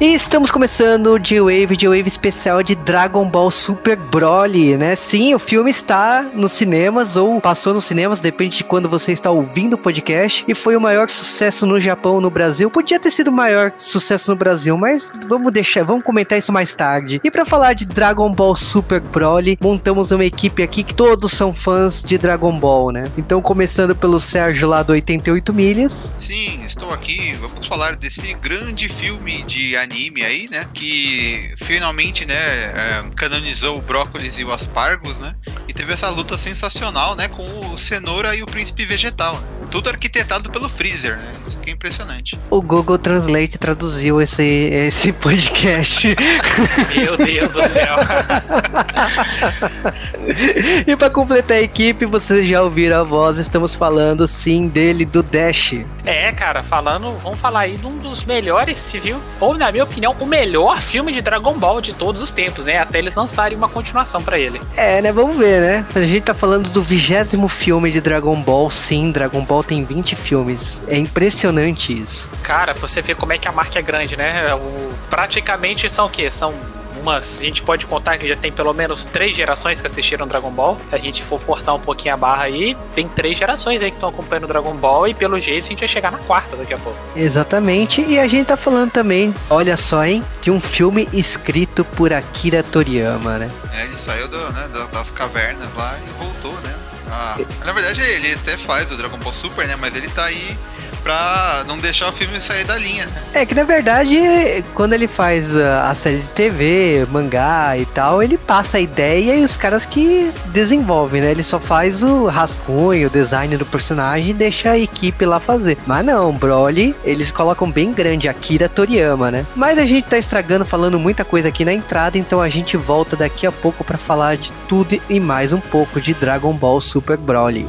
[0.00, 4.96] E estamos começando o J-Wave, J-Wave especial de Dragon Ball Super Broly, né?
[4.96, 9.30] Sim, o filme está nos cinemas ou passou nos cinemas, depende de quando você está
[9.30, 10.44] ouvindo o podcast.
[10.48, 12.68] E foi o maior sucesso no Japão, no Brasil.
[12.68, 16.74] Podia ter sido o maior sucesso no Brasil, mas vamos deixar, vamos comentar isso mais
[16.74, 17.20] tarde.
[17.22, 21.54] E para falar de Dragon Ball Super Broly, montamos uma equipe aqui que todos são
[21.54, 23.04] fãs de Dragon Ball, né?
[23.16, 26.12] Então, começando pelo Sérgio lá do 88 Milhas.
[26.18, 27.32] Sim, estou aqui.
[27.40, 30.68] Vamos falar desse grande filme de anime aí, né?
[30.74, 35.34] Que finalmente, né, é, canonizou o brócolis e o aspargos, né?
[35.68, 37.28] E teve essa luta sensacional, né?
[37.28, 39.42] Com o cenoura e o príncipe vegetal.
[39.74, 41.32] Tudo arquitetado pelo Freezer, né?
[41.44, 42.38] Isso aqui é impressionante.
[42.48, 46.14] O Google Translate traduziu esse, esse podcast.
[46.94, 47.96] Meu Deus do céu.
[50.86, 55.24] e para completar a equipe, vocês já ouviram a voz, estamos falando sim dele, do
[55.24, 55.74] Dash.
[56.06, 60.14] É, cara, falando, vamos falar aí de um dos melhores civil, ou na minha opinião,
[60.20, 62.78] o melhor filme de Dragon Ball de todos os tempos, né?
[62.78, 64.60] Até eles lançarem uma continuação para ele.
[64.76, 65.10] É, né?
[65.10, 65.86] Vamos ver, né?
[65.92, 68.70] A gente tá falando do vigésimo filme de Dragon Ball.
[68.70, 70.80] Sim, Dragon Ball tem 20 filmes.
[70.88, 72.28] É impressionante isso.
[72.42, 74.54] Cara, você vê como é que a marca é grande, né?
[74.54, 76.30] O, praticamente são o quê?
[76.30, 76.54] São
[77.00, 77.40] umas.
[77.40, 80.78] A gente pode contar que já tem pelo menos três gerações que assistiram Dragon Ball.
[80.88, 83.96] Se a gente for forçar um pouquinho a barra aí, tem três gerações aí que
[83.96, 86.78] estão acompanhando Dragon Ball e pelo jeito a gente vai chegar na quarta daqui a
[86.78, 86.98] pouco.
[87.14, 92.12] Exatamente, e a gente tá falando também, olha só, hein, de um filme escrito por
[92.12, 93.50] Akira Toriyama, né?
[93.72, 96.74] É, ele saiu do, né, das cavernas lá e voltou, né?
[97.16, 99.76] Ah, na verdade, ele até faz o Dragon Ball Super, né?
[99.76, 100.58] Mas ele tá aí
[101.04, 103.04] pra não deixar o filme sair da linha.
[103.04, 103.22] né?
[103.34, 108.38] É que na verdade, quando ele faz a série de TV, mangá e tal, ele
[108.38, 111.30] passa a ideia e os caras que desenvolvem, né?
[111.30, 115.76] Ele só faz o rascunho, o design do personagem e deixa a equipe lá fazer.
[115.86, 119.44] Mas não, Broly, eles colocam bem grande Akira Toriyama, né?
[119.54, 123.14] Mas a gente tá estragando, falando muita coisa aqui na entrada, então a gente volta
[123.14, 127.18] daqui a pouco pra falar de tudo e mais um pouco de Dragon Ball Super
[127.18, 127.66] Broly.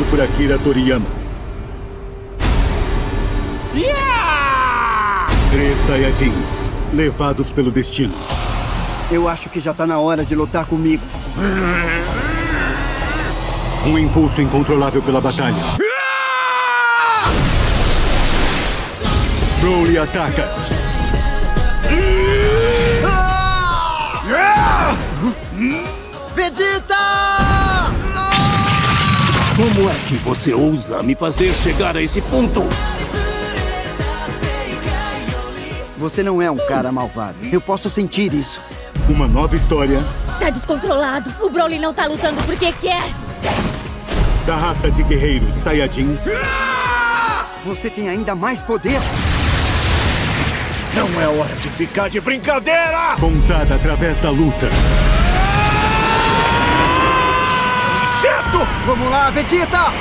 [0.00, 1.06] Criado por Akira Toriyama.
[5.50, 6.62] Três Saiyajins,
[6.92, 8.14] levados pelo destino.
[9.10, 11.02] Eu acho que já tá na hora de lutar comigo.
[13.84, 15.62] Um impulso incontrolável pela batalha.
[19.60, 20.48] Broly ataca.
[26.34, 27.39] Vegeta!
[29.60, 32.62] Como é que você ousa me fazer chegar a esse ponto?
[35.98, 37.36] Você não é um cara malvado.
[37.52, 38.58] Eu posso sentir isso.
[39.06, 40.02] Uma nova história
[40.38, 41.30] Tá descontrolado.
[41.44, 43.02] O Broly não tá lutando porque quer.
[44.46, 46.24] da raça de guerreiros Saiyajins.
[47.66, 48.98] Você tem ainda mais poder.
[50.94, 53.14] Não é hora de ficar de brincadeira!
[53.20, 54.70] Contada através da luta.
[58.86, 59.92] Vamos lá, Vegeta!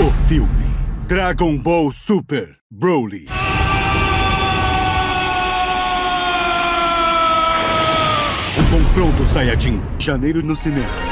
[0.00, 3.26] O filme Dragon Ball Super Broly.
[8.70, 9.80] Confronto Saiyajin.
[9.98, 11.07] Janeiro no cinema.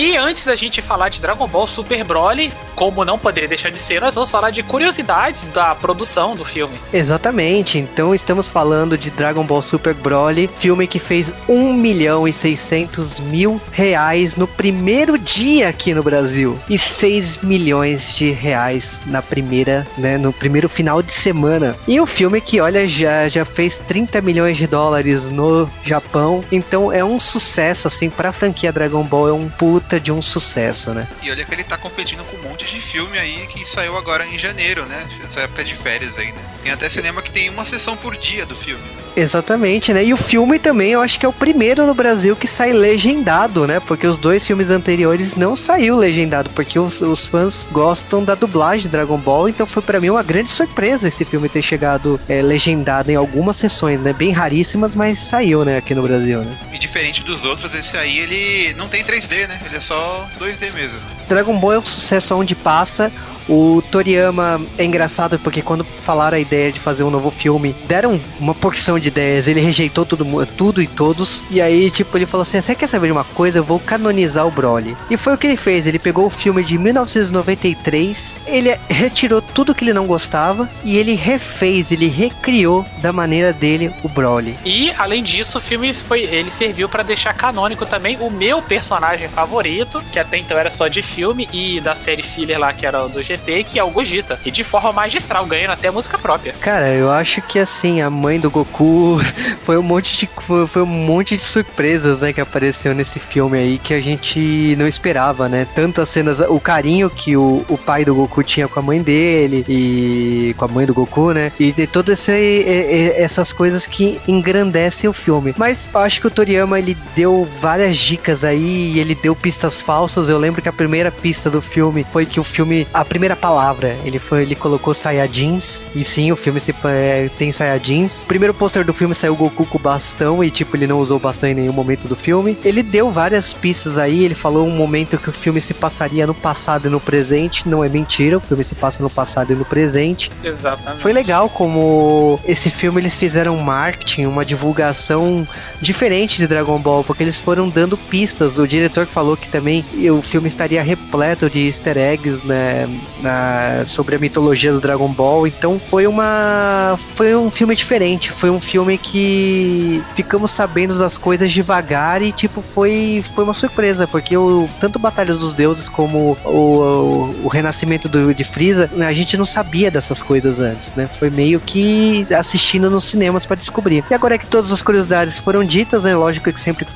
[0.00, 3.78] E antes da gente falar de Dragon Ball Super Broly, como não poderia deixar de
[3.78, 6.72] ser, nós vamos falar de curiosidades da produção do filme.
[6.90, 12.32] Exatamente, então estamos falando de Dragon Ball Super Broly, filme que fez 1 milhão e
[12.32, 19.20] 600 mil reais no primeiro dia aqui no Brasil e 6 milhões de reais na
[19.20, 21.76] primeira, né, no primeiro final de semana.
[21.86, 26.90] E um filme que, olha, já, já fez 30 milhões de dólares no Japão, então
[26.90, 31.08] é um sucesso, assim, pra franquia Dragon Ball, é um puta de um sucesso, né?
[31.22, 34.26] E olha que ele tá competindo com um monte de filme aí que saiu agora
[34.26, 35.08] em janeiro, né?
[35.24, 36.50] Essa época de férias aí, né?
[36.62, 38.82] Tem até cinema que tem uma sessão por dia do filme.
[39.16, 40.04] Exatamente, né?
[40.04, 43.66] E o filme também, eu acho que é o primeiro no Brasil que sai legendado,
[43.66, 43.80] né?
[43.80, 48.82] Porque os dois filmes anteriores não saiu legendado, porque os, os fãs gostam da dublagem
[48.82, 52.40] de Dragon Ball, então foi pra mim uma grande surpresa esse filme ter chegado é,
[52.42, 54.12] legendado em algumas sessões, né?
[54.12, 55.78] Bem raríssimas, mas saiu, né?
[55.78, 56.58] Aqui no Brasil, né?
[56.72, 59.60] E diferente dos outros, esse aí ele não tem 3D, né?
[59.70, 60.98] Ele é só 2D mesmo.
[61.28, 63.12] Dragon Ball é um sucesso onde passa.
[63.50, 68.20] O Toriyama é engraçado porque quando falaram a ideia de fazer um novo filme, deram
[68.38, 70.24] uma porção de ideias, ele rejeitou tudo,
[70.56, 73.58] tudo e todos, e aí, tipo, ele falou assim, você quer saber de uma coisa?
[73.58, 74.96] Eu vou canonizar o Broly.
[75.10, 79.74] E foi o que ele fez, ele pegou o filme de 1993, ele retirou tudo
[79.74, 84.56] que ele não gostava, e ele refez, ele recriou da maneira dele o Broly.
[84.64, 86.20] E, além disso, o filme foi.
[86.20, 90.86] Ele serviu pra deixar canônico também o meu personagem favorito, que até então era só
[90.86, 94.38] de filme, e da série filler lá, que era do GT, que é o Gogeta.
[94.44, 96.54] E de forma magistral, ganhando até música própria.
[96.60, 99.20] Cara, eu acho que assim, a mãe do Goku
[99.64, 100.28] foi um monte de
[100.66, 104.86] foi, um monte de surpresas, né, que apareceu nesse filme aí que a gente não
[104.86, 105.66] esperava, né?
[105.74, 109.02] Tanto as cenas, o carinho que o, o pai do Goku tinha com a mãe
[109.02, 111.52] dele e com a mãe do Goku, né?
[111.58, 115.54] E de todas essas coisas que engrandecem o filme.
[115.56, 120.28] Mas eu acho que o Toriyama ele deu várias dicas aí ele deu pistas falsas.
[120.28, 123.96] Eu lembro que a primeira pista do filme foi que o filme, a primeira palavra,
[124.04, 125.80] ele foi, ele colocou Saiyajins.
[125.94, 128.20] E sim, o filme se, é, tem Saiyajins.
[128.22, 131.00] O primeiro pôster do filme saiu o Goku com o bastão e tipo ele não
[131.00, 132.56] usou o bastão em nenhum momento do filme.
[132.64, 134.24] Ele deu várias pistas aí.
[134.24, 137.68] Ele falou um momento que o filme se passaria no passado e no presente.
[137.68, 140.30] Não é mentira, o filme se passa no passado e no presente.
[140.42, 141.02] Exatamente.
[141.02, 145.46] Foi legal como esse filme eles fizeram um marketing, uma divulgação
[145.80, 148.58] diferente de Dragon Ball, porque eles foram dando pistas.
[148.58, 152.86] O diretor falou que também o filme estaria repleto de easter eggs né,
[153.22, 155.46] na- sobre a mitologia do Dragon Ball.
[155.46, 161.50] Então foi uma foi um filme diferente, foi um filme que ficamos sabendo das coisas
[161.52, 166.48] devagar e tipo foi foi uma surpresa, porque o tanto Batalha dos Deuses como o,
[166.50, 171.08] o, o renascimento do, de Frieza, né, a gente não sabia dessas coisas antes, né?
[171.18, 174.04] Foi meio que assistindo nos cinemas pra descobrir.
[174.10, 176.14] E agora que todas as curiosidades foram ditas, né?
[176.14, 176.86] Lógico que sempre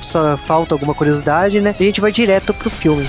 [0.47, 1.75] falta alguma curiosidade, né?
[1.79, 3.06] A gente vai direto pro filme.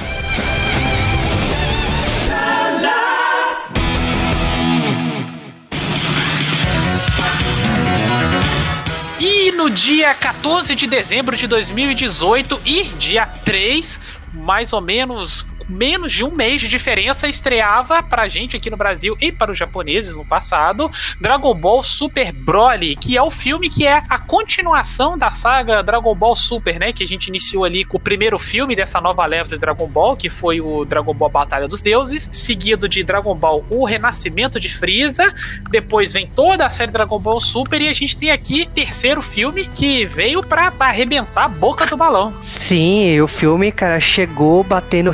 [9.76, 14.00] Dia 14 de dezembro de 2018 e dia 3,
[14.34, 19.16] mais ou menos menos de um mês de diferença, estreava pra gente aqui no Brasil
[19.20, 20.90] e para os japoneses no passado,
[21.20, 26.14] Dragon Ball Super Broly, que é o filme que é a continuação da saga Dragon
[26.16, 26.94] Ball Super, né?
[26.94, 30.16] Que a gente iniciou ali com o primeiro filme dessa nova leva de Dragon Ball,
[30.16, 34.70] que foi o Dragon Ball Batalha dos Deuses, seguido de Dragon Ball O Renascimento de
[34.70, 35.34] Freeza,
[35.70, 39.66] depois vem toda a série Dragon Ball Super e a gente tem aqui terceiro filme
[39.66, 42.34] que veio pra arrebentar a boca do balão.
[42.44, 45.10] Sim, o filme, cara, chegou batendo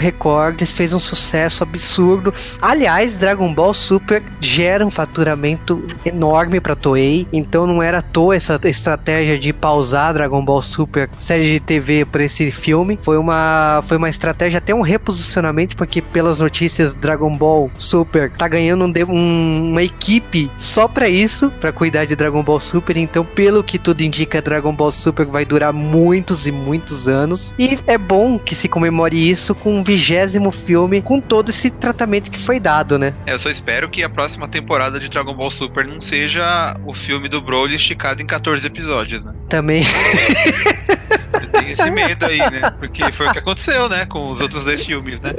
[0.72, 2.34] Fez um sucesso absurdo.
[2.62, 8.36] Aliás, Dragon Ball Super gera um faturamento enorme para Toei, então não era à toa
[8.36, 12.98] essa estratégia de pausar Dragon Ball Super série de TV pra esse filme.
[13.02, 18.48] Foi uma foi uma estratégia até um reposicionamento porque pelas notícias Dragon Ball Super tá
[18.48, 23.26] ganhando um, um, uma equipe só para isso, para cuidar de Dragon Ball Super, então
[23.26, 27.54] pelo que tudo indica Dragon Ball Super vai durar muitos e muitos anos.
[27.58, 31.70] E é bom que se comemore isso com o 20 centésimo filme com todo esse
[31.70, 33.14] tratamento que foi dado, né?
[33.26, 36.94] É, eu só espero que a próxima temporada de Dragon Ball Super não seja o
[36.94, 39.34] filme do Broly esticado em 14 episódios, né?
[39.50, 39.84] Também.
[41.34, 42.72] Eu tenho esse medo aí, né?
[42.80, 44.06] Porque foi o que aconteceu, né?
[44.06, 45.32] Com os outros dois filmes, né?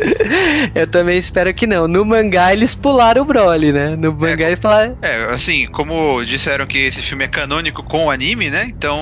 [0.75, 1.87] Eu também espero que não.
[1.89, 3.97] No mangá eles pularam o Broly, né?
[3.97, 4.97] No mangá eles falaram.
[5.03, 8.65] É, assim, como disseram que esse filme é canônico com o anime, né?
[8.69, 8.99] Então,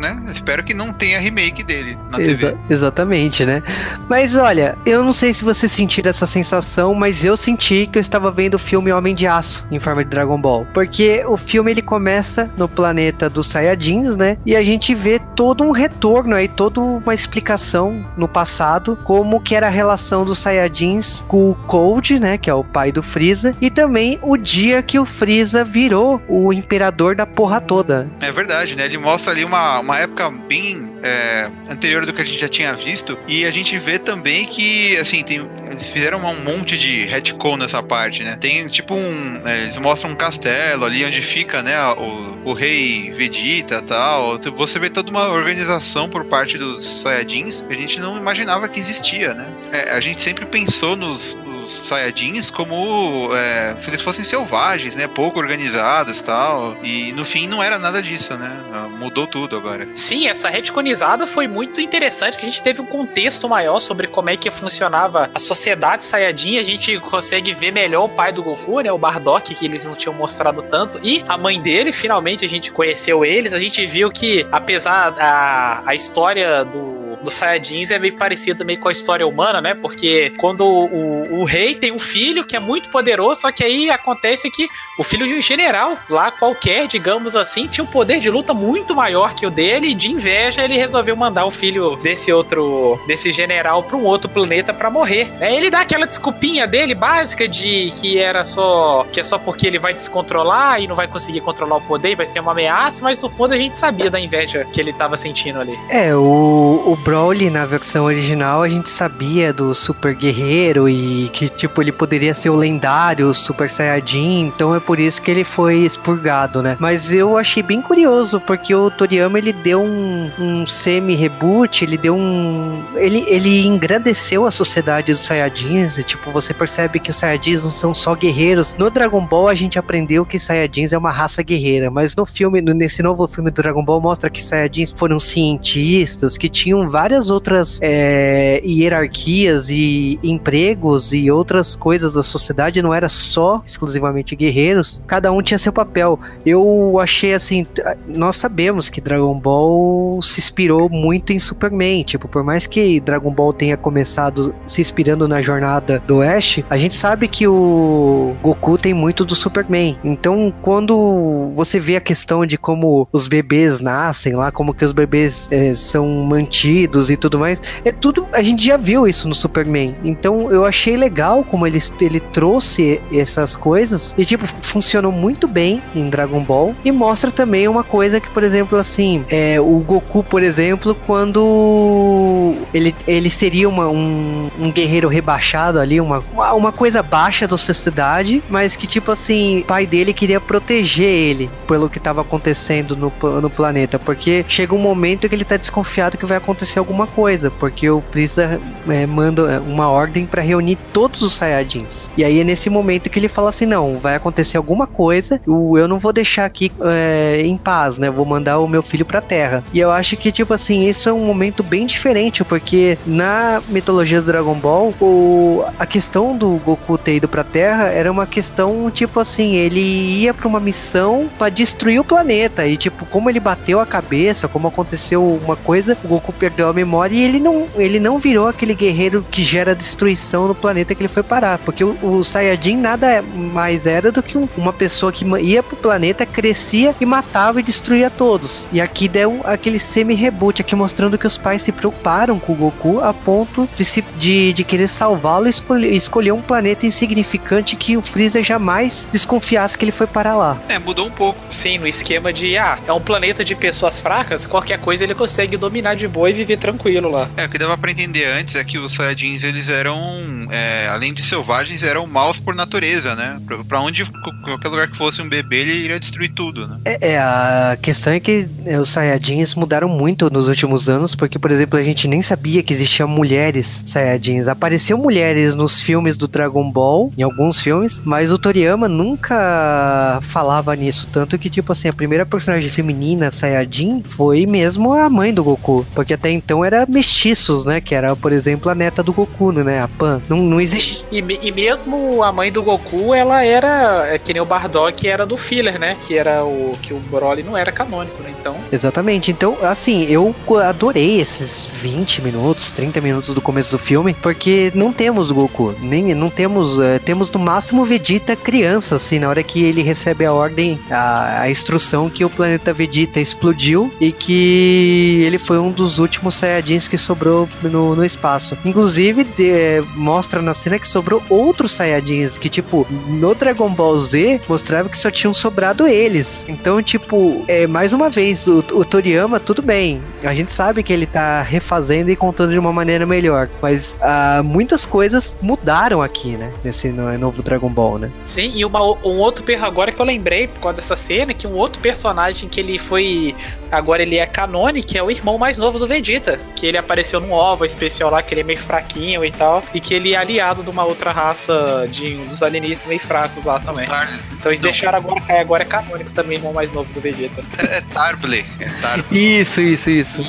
[0.00, 0.22] né?
[0.32, 2.46] Espero que não tenha remake dele na TV.
[2.48, 3.62] Exa- exatamente, né?
[4.08, 8.00] Mas olha, eu não sei se você sentir essa sensação, mas eu senti que eu
[8.00, 10.66] estava vendo o filme Homem de Aço em forma de Dragon Ball.
[10.72, 14.36] Porque o filme ele começa no planeta dos Saiyajins, né?
[14.44, 19.54] E a gente vê todo um retorno aí, toda uma explicação no passado, como que
[19.54, 22.38] era a relação dos Saiyajins com o Cold, né?
[22.38, 26.52] Que é o pai do Freeza, e também o dia que o Freeza virou o
[26.52, 28.08] imperador da porra toda.
[28.20, 28.84] É verdade, né?
[28.84, 32.72] Ele mostra ali uma, uma época bem é, anterior do que a gente já tinha
[32.72, 33.18] visto.
[33.26, 37.82] E a gente vê também que, assim, tem, eles fizeram um monte de retcon nessa
[37.82, 38.36] parte, né?
[38.40, 39.42] Tem tipo um.
[39.46, 41.76] é, eles mostram um castelo ali onde fica, né?
[41.94, 44.38] O, o rei Vegeta e tal.
[44.56, 48.80] Você vê toda uma organização por parte dos Saiyajins que a gente não imaginava que
[48.80, 49.46] existia, né?
[49.72, 51.36] É, a gente sempre pensou nos.
[51.78, 55.06] Nos Saiyajins como é, se eles fossem selvagens, né?
[55.06, 56.76] Pouco organizados tal.
[56.82, 58.50] E no fim não era nada disso, né?
[58.98, 59.88] Mudou tudo agora.
[59.94, 64.30] Sim, essa retconizada foi muito interessante, que a gente teve um contexto maior sobre como
[64.30, 68.80] é que funcionava a sociedade Saiyajin, a gente consegue ver melhor o pai do Goku,
[68.80, 72.48] né, o Bardock, que eles não tinham mostrado tanto, e a mãe dele, finalmente a
[72.48, 77.98] gente conheceu eles, a gente viu que, apesar da a história do dos Saiyajins é
[77.98, 79.74] meio parecida meio com a história humana, né?
[79.74, 83.62] Porque quando o, o, o, rei tem um filho que é muito poderoso, só que
[83.62, 88.18] aí acontece que o filho de um general lá qualquer, digamos assim, tinha um poder
[88.18, 91.96] de luta muito maior que o dele e de inveja ele resolveu mandar o filho
[91.96, 95.30] desse outro, desse general para um outro planeta para morrer.
[95.40, 99.66] Aí ele dá aquela desculpinha dele básica de que era só que é só porque
[99.66, 103.20] ele vai descontrolar e não vai conseguir controlar o poder, vai ser uma ameaça, mas
[103.22, 105.78] no fundo a gente sabia da inveja que ele tava sentindo ali.
[105.88, 111.48] É, o, o Broly na versão original a gente sabia do super guerreiro e que
[111.48, 115.78] tipo ele poderia ser o lendário Super Saiyajin, então é por isso que ele foi
[115.78, 116.76] expurgado, né?
[116.78, 122.14] Mas eu achei bem curioso porque o Toriyama ele deu um, um semi-reboot, ele deu
[122.14, 122.82] um.
[122.94, 127.70] Ele, ele engrandeceu a sociedade dos Saiyajins, e, tipo, você percebe que os Saiyajins não
[127.70, 128.76] são só guerreiros.
[128.78, 132.60] No Dragon Ball a gente aprendeu que Saiyajins é uma raça guerreira, mas no filme,
[132.60, 137.78] nesse novo filme do Dragon Ball, mostra que Saiyajins foram cientistas, que tinham várias outras
[137.80, 145.32] é, hierarquias e empregos e outras coisas da sociedade, não era só exclusivamente guerreiros, cada
[145.32, 146.18] um tinha seu papel.
[146.44, 147.66] Eu achei assim,
[148.06, 153.30] nós sabemos que Dragon Ball se inspirou muito em Superman, tipo, por mais que Dragon
[153.30, 158.78] Ball tenha começado se inspirando na jornada do Ash, a gente sabe que o Goku
[158.78, 159.98] tem muito do Superman.
[160.02, 164.92] Então, quando você vê a questão de como os bebês nascem lá, como que os
[164.92, 169.34] bebês é, são mantidos e tudo mais, é tudo a gente já viu isso no
[169.34, 169.96] Superman.
[170.04, 175.82] Então, eu achei legal como ele, ele trouxe essas coisas e tipo funcionou muito bem
[175.94, 180.22] em Dragon Ball e mostra também uma coisa que, por exemplo, assim, é, o Goku,
[180.22, 186.22] por exemplo, quando ele, ele seria uma, um, um guerreiro rebaixado ali, uma,
[186.54, 191.50] uma coisa baixa da sociedade, mas que, tipo assim, o pai dele queria proteger ele
[191.66, 196.16] pelo que estava acontecendo no, no planeta, porque chega um momento que ele tá desconfiado
[196.16, 200.76] que vai acontecer alguma coisa, porque o Freeza é, manda uma ordem para reunir
[201.10, 202.08] todos os Saiyajins.
[202.16, 205.88] E aí é nesse momento que ele fala assim: não, vai acontecer alguma coisa, eu
[205.88, 208.10] não vou deixar aqui é, em paz, né?
[208.10, 209.64] vou mandar o meu filho pra Terra.
[209.72, 214.20] E eu acho que, tipo assim, isso é um momento bem diferente, porque na mitologia
[214.20, 218.90] do Dragon Ball, o, a questão do Goku ter ido pra Terra era uma questão,
[218.90, 222.66] tipo assim, ele ia pra uma missão para destruir o planeta.
[222.66, 226.72] E, tipo, como ele bateu a cabeça, como aconteceu uma coisa, o Goku perdeu a
[226.72, 231.04] memória e ele não, ele não virou aquele guerreiro que gera destruição no planeta que
[231.04, 231.58] ele foi parar.
[231.58, 235.76] Porque o, o Saiyajin nada mais era do que um, uma pessoa que ia pro
[235.76, 238.66] planeta, crescia e matava e destruía todos.
[238.70, 243.00] E aqui deu aquele semi-reboot, aqui mostrando que os pais se preocuparam com o Goku
[243.00, 247.96] a ponto de, se, de, de querer salvá-lo e escolher, escolher um planeta insignificante que
[247.96, 250.58] o Freezer jamais desconfiasse que ele foi para lá.
[250.68, 251.40] É, mudou um pouco.
[251.48, 255.56] Sim, no esquema de, ah, é um planeta de pessoas fracas, qualquer coisa ele consegue
[255.56, 257.28] dominar de boa e viver tranquilo lá.
[257.36, 261.14] É, o que dava pra entender antes é que os Saiyajins, eles eram, é, além
[261.14, 263.40] de selvagens, eram maus por natureza, né?
[263.68, 264.04] Pra onde,
[264.44, 266.78] qualquer lugar que fosse um bebê, ele iria destruir tudo, né?
[266.84, 271.38] É, é a questão é que é, os Saiyajins mudaram muito nos últimos anos, porque,
[271.38, 274.48] por exemplo, a gente nem sabia que existiam mulheres Saiyajins.
[274.48, 280.74] Apareciam mulheres nos filmes do Dragon Ball, em alguns filmes, mas o Toriyama nunca falava
[280.74, 281.08] nisso.
[281.12, 285.86] Tanto que, tipo assim, a primeira personagem feminina Saiyajin foi mesmo a mãe do Goku.
[285.94, 287.80] Porque até então era mestiços, né?
[287.80, 289.80] Que era, por exemplo, a neta do Goku, né?
[289.80, 290.20] A Pan.
[290.28, 290.79] Não, não existe.
[291.10, 295.26] E, e mesmo a mãe do Goku, ela era é, que nem o Bardock era
[295.26, 295.96] do filler, né?
[296.00, 298.34] Que era o que o Broly não era canônico, né?
[298.38, 298.56] Então.
[298.72, 299.30] Exatamente.
[299.30, 300.34] Então, assim, eu
[300.64, 305.74] adorei esses 20 minutos, 30 minutos do começo do filme, porque não temos o Goku,
[305.80, 310.24] nem não temos, é, temos no máximo Vegeta criança, assim, na hora que ele recebe
[310.24, 315.70] a ordem, a, a instrução que o planeta Vegeta explodiu e que ele foi um
[315.70, 318.56] dos últimos Saiyajins que sobrou no, no espaço.
[318.64, 323.98] Inclusive, de, é, mostra na cena que sobrou outros Saiyajins, que, tipo, no Dragon Ball
[323.98, 326.44] Z mostrava que só tinham sobrado eles.
[326.48, 330.02] Então, tipo, é mais uma vez, o, o Toriyama, tudo bem.
[330.22, 333.48] A gente sabe que ele tá refazendo e contando de uma maneira melhor.
[333.60, 336.52] Mas uh, muitas coisas mudaram aqui, né?
[336.62, 338.10] Nesse novo Dragon Ball, né?
[338.24, 341.46] Sim, e uma, um outro perro agora que eu lembrei por causa dessa cena, que
[341.46, 343.34] um outro personagem que ele foi.
[343.70, 346.40] Agora ele é canônico, que é o irmão mais novo do Vegeta.
[346.56, 349.62] Que ele apareceu num OVA especial lá, que ele é meio fraquinho e tal.
[349.72, 353.44] E que ele é aliado de uma outra raça de um dos alienígenas meio fracos
[353.44, 353.86] lá também.
[354.32, 354.70] Então eles Não.
[354.70, 357.42] deixaram agora, agora é canônico também o irmão mais novo do Vegeta.
[357.58, 358.44] É, é Tarble.
[358.58, 359.40] É Tarble.
[359.40, 360.26] Isso, isso, isso.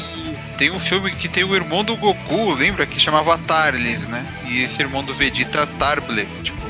[0.57, 2.85] Tem um filme que tem o irmão do Goku, lembra?
[2.85, 4.23] Que chamava Tarles, né?
[4.47, 6.27] E esse irmão do Vegeta, Tarble.
[6.43, 6.60] Tipo,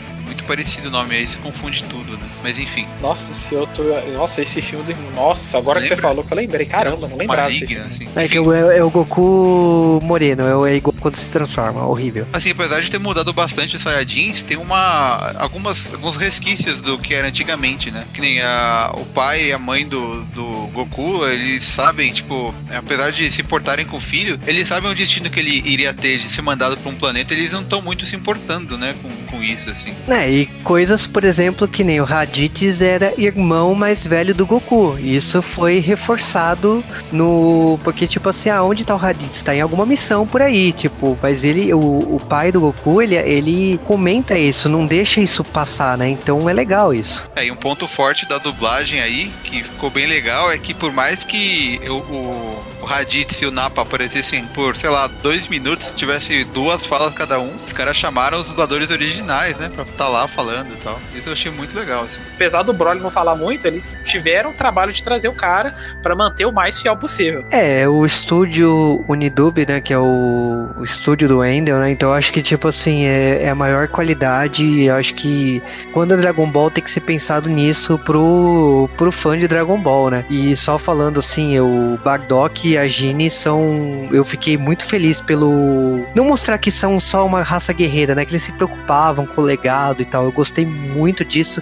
[0.42, 2.28] muito parecido o nome aí, se confunde tudo, né?
[2.44, 2.88] Mas enfim.
[3.02, 3.84] Nossa, esse outro.
[4.14, 5.16] Nossa, esse filme do.
[5.16, 6.10] Nossa, agora que você Lembra?
[6.10, 6.66] falou que eu lembrei.
[6.66, 7.86] Caramba, não lembrava desse filme.
[7.88, 8.08] assim.
[8.16, 12.26] É que é, é o Goku moreno, é o é igual quando se transforma, horrível.
[12.34, 15.34] Assim, apesar de ter mudado bastante os Saiyajins, tem uma.
[15.38, 18.04] algumas alguns resquícios do que era antigamente, né?
[18.14, 23.12] Que nem a, o pai e a mãe do, do Goku, eles sabem, tipo, apesar
[23.12, 26.30] de se portarem com o filho, eles sabem o destino que ele iria ter de
[26.30, 29.10] ser mandado pra um planeta, eles não estão muito se importando, né, com,
[29.44, 29.94] isso, assim.
[30.08, 34.98] É, e coisas, por exemplo, que nem o Raditz era irmão mais velho do Goku.
[35.00, 37.80] Isso foi reforçado no.
[37.84, 39.42] Porque, tipo assim, ah, onde tá o Raditz?
[39.42, 43.16] Tá em alguma missão por aí, tipo, mas ele, o, o pai do Goku, ele,
[43.16, 46.10] ele comenta isso, não deixa isso passar, né?
[46.10, 47.30] Então é legal isso.
[47.36, 50.92] É, e um ponto forte da dublagem aí, que ficou bem legal, é que por
[50.92, 55.94] mais que o, o, o Raditz e o Nappa aparecessem por, sei lá, dois minutos,
[55.96, 60.28] tivesse duas falas cada um, os caras chamaram os dubladores originais, né, pra estar lá
[60.28, 61.00] falando e tal.
[61.16, 62.20] Isso eu achei muito legal, assim.
[62.34, 66.16] Apesar do Broly não falar muito, eles tiveram o trabalho de trazer o cara pra
[66.16, 67.46] manter o mais fiel possível.
[67.52, 72.16] É, o estúdio Unidub, né, que é o, o estúdio do Wendell, né, então eu
[72.16, 75.62] acho que, tipo assim, é, é a maior qualidade, eu acho que
[75.94, 80.10] quando é Dragon Ball tem que ser pensado nisso pro, pro fã de Dragon Ball,
[80.10, 85.20] né, e só falando assim, o Bardock e a Gine são, eu fiquei muito feliz
[85.20, 89.42] pelo, não mostrar que são só uma raça guerreira, né, que eles se preocupavam com
[89.42, 91.62] o legado e tal, eu gostei muito disso,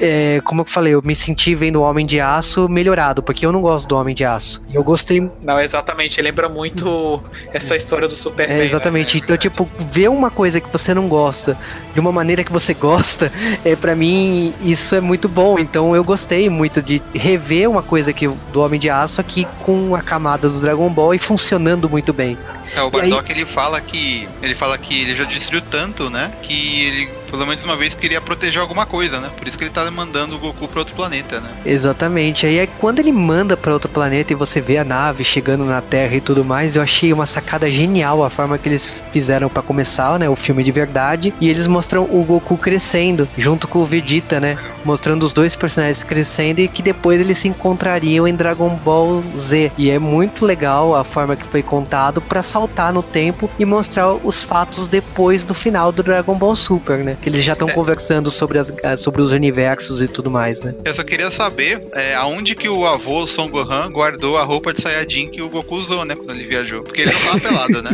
[0.00, 3.52] é, como eu falei, eu me senti vendo o Homem de Aço melhorado, porque eu
[3.52, 4.62] não gosto do Homem de Aço.
[4.72, 5.30] Eu gostei.
[5.42, 8.60] Não, exatamente, lembra muito essa história do Superman.
[8.60, 9.16] É, exatamente.
[9.16, 9.22] né?
[9.22, 11.56] Então, tipo, ver uma coisa que você não gosta
[11.92, 13.30] de uma maneira que você gosta,
[13.64, 15.58] é para mim isso é muito bom.
[15.58, 19.94] Então, eu gostei muito de rever uma coisa que do Homem de Aço aqui com
[19.94, 22.38] a camada do Dragon Ball e funcionando muito bem.
[22.74, 24.28] É, o E aí- Bardock ele fala que.
[24.42, 26.30] Ele fala que ele já destruiu tanto, né?
[26.42, 29.28] Que ele, pelo menos uma vez, queria proteger alguma coisa, né?
[29.36, 31.50] Por isso que ele tá mandando o Goku pra outro planeta, né?
[31.66, 32.46] Exatamente.
[32.46, 35.80] Aí é quando ele manda pra outro planeta e você vê a nave chegando na
[35.80, 39.62] Terra e tudo mais, eu achei uma sacada genial a forma que eles fizeram pra
[39.62, 41.34] começar, né, o filme de verdade.
[41.40, 46.04] E eles mostram o Goku crescendo junto com o Vegeta, né, mostrando os dois personagens
[46.04, 49.72] crescendo e que depois eles se encontrariam em Dragon Ball Z.
[49.76, 54.12] E é muito legal a forma que foi contado pra saltar no tempo e mostrar
[54.12, 57.16] os fatos depois do final do Dragon Ball Super, né?
[57.20, 57.72] Que eles já estão É.
[57.72, 60.74] conversando sobre, as, ah, sobre os universos e tudo mais, né?
[60.84, 64.82] Eu só queria saber é, aonde que o avô Son Gohan guardou a roupa de
[64.82, 66.14] Saiyajin que o Goku usou, né?
[66.14, 66.82] Quando ele viajou.
[66.82, 67.90] Porque ele não tava pelado, né?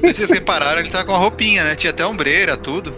[0.00, 1.74] Se vocês repararam, ele tava com a roupinha, né?
[1.74, 2.92] Tinha até ombreira, tudo.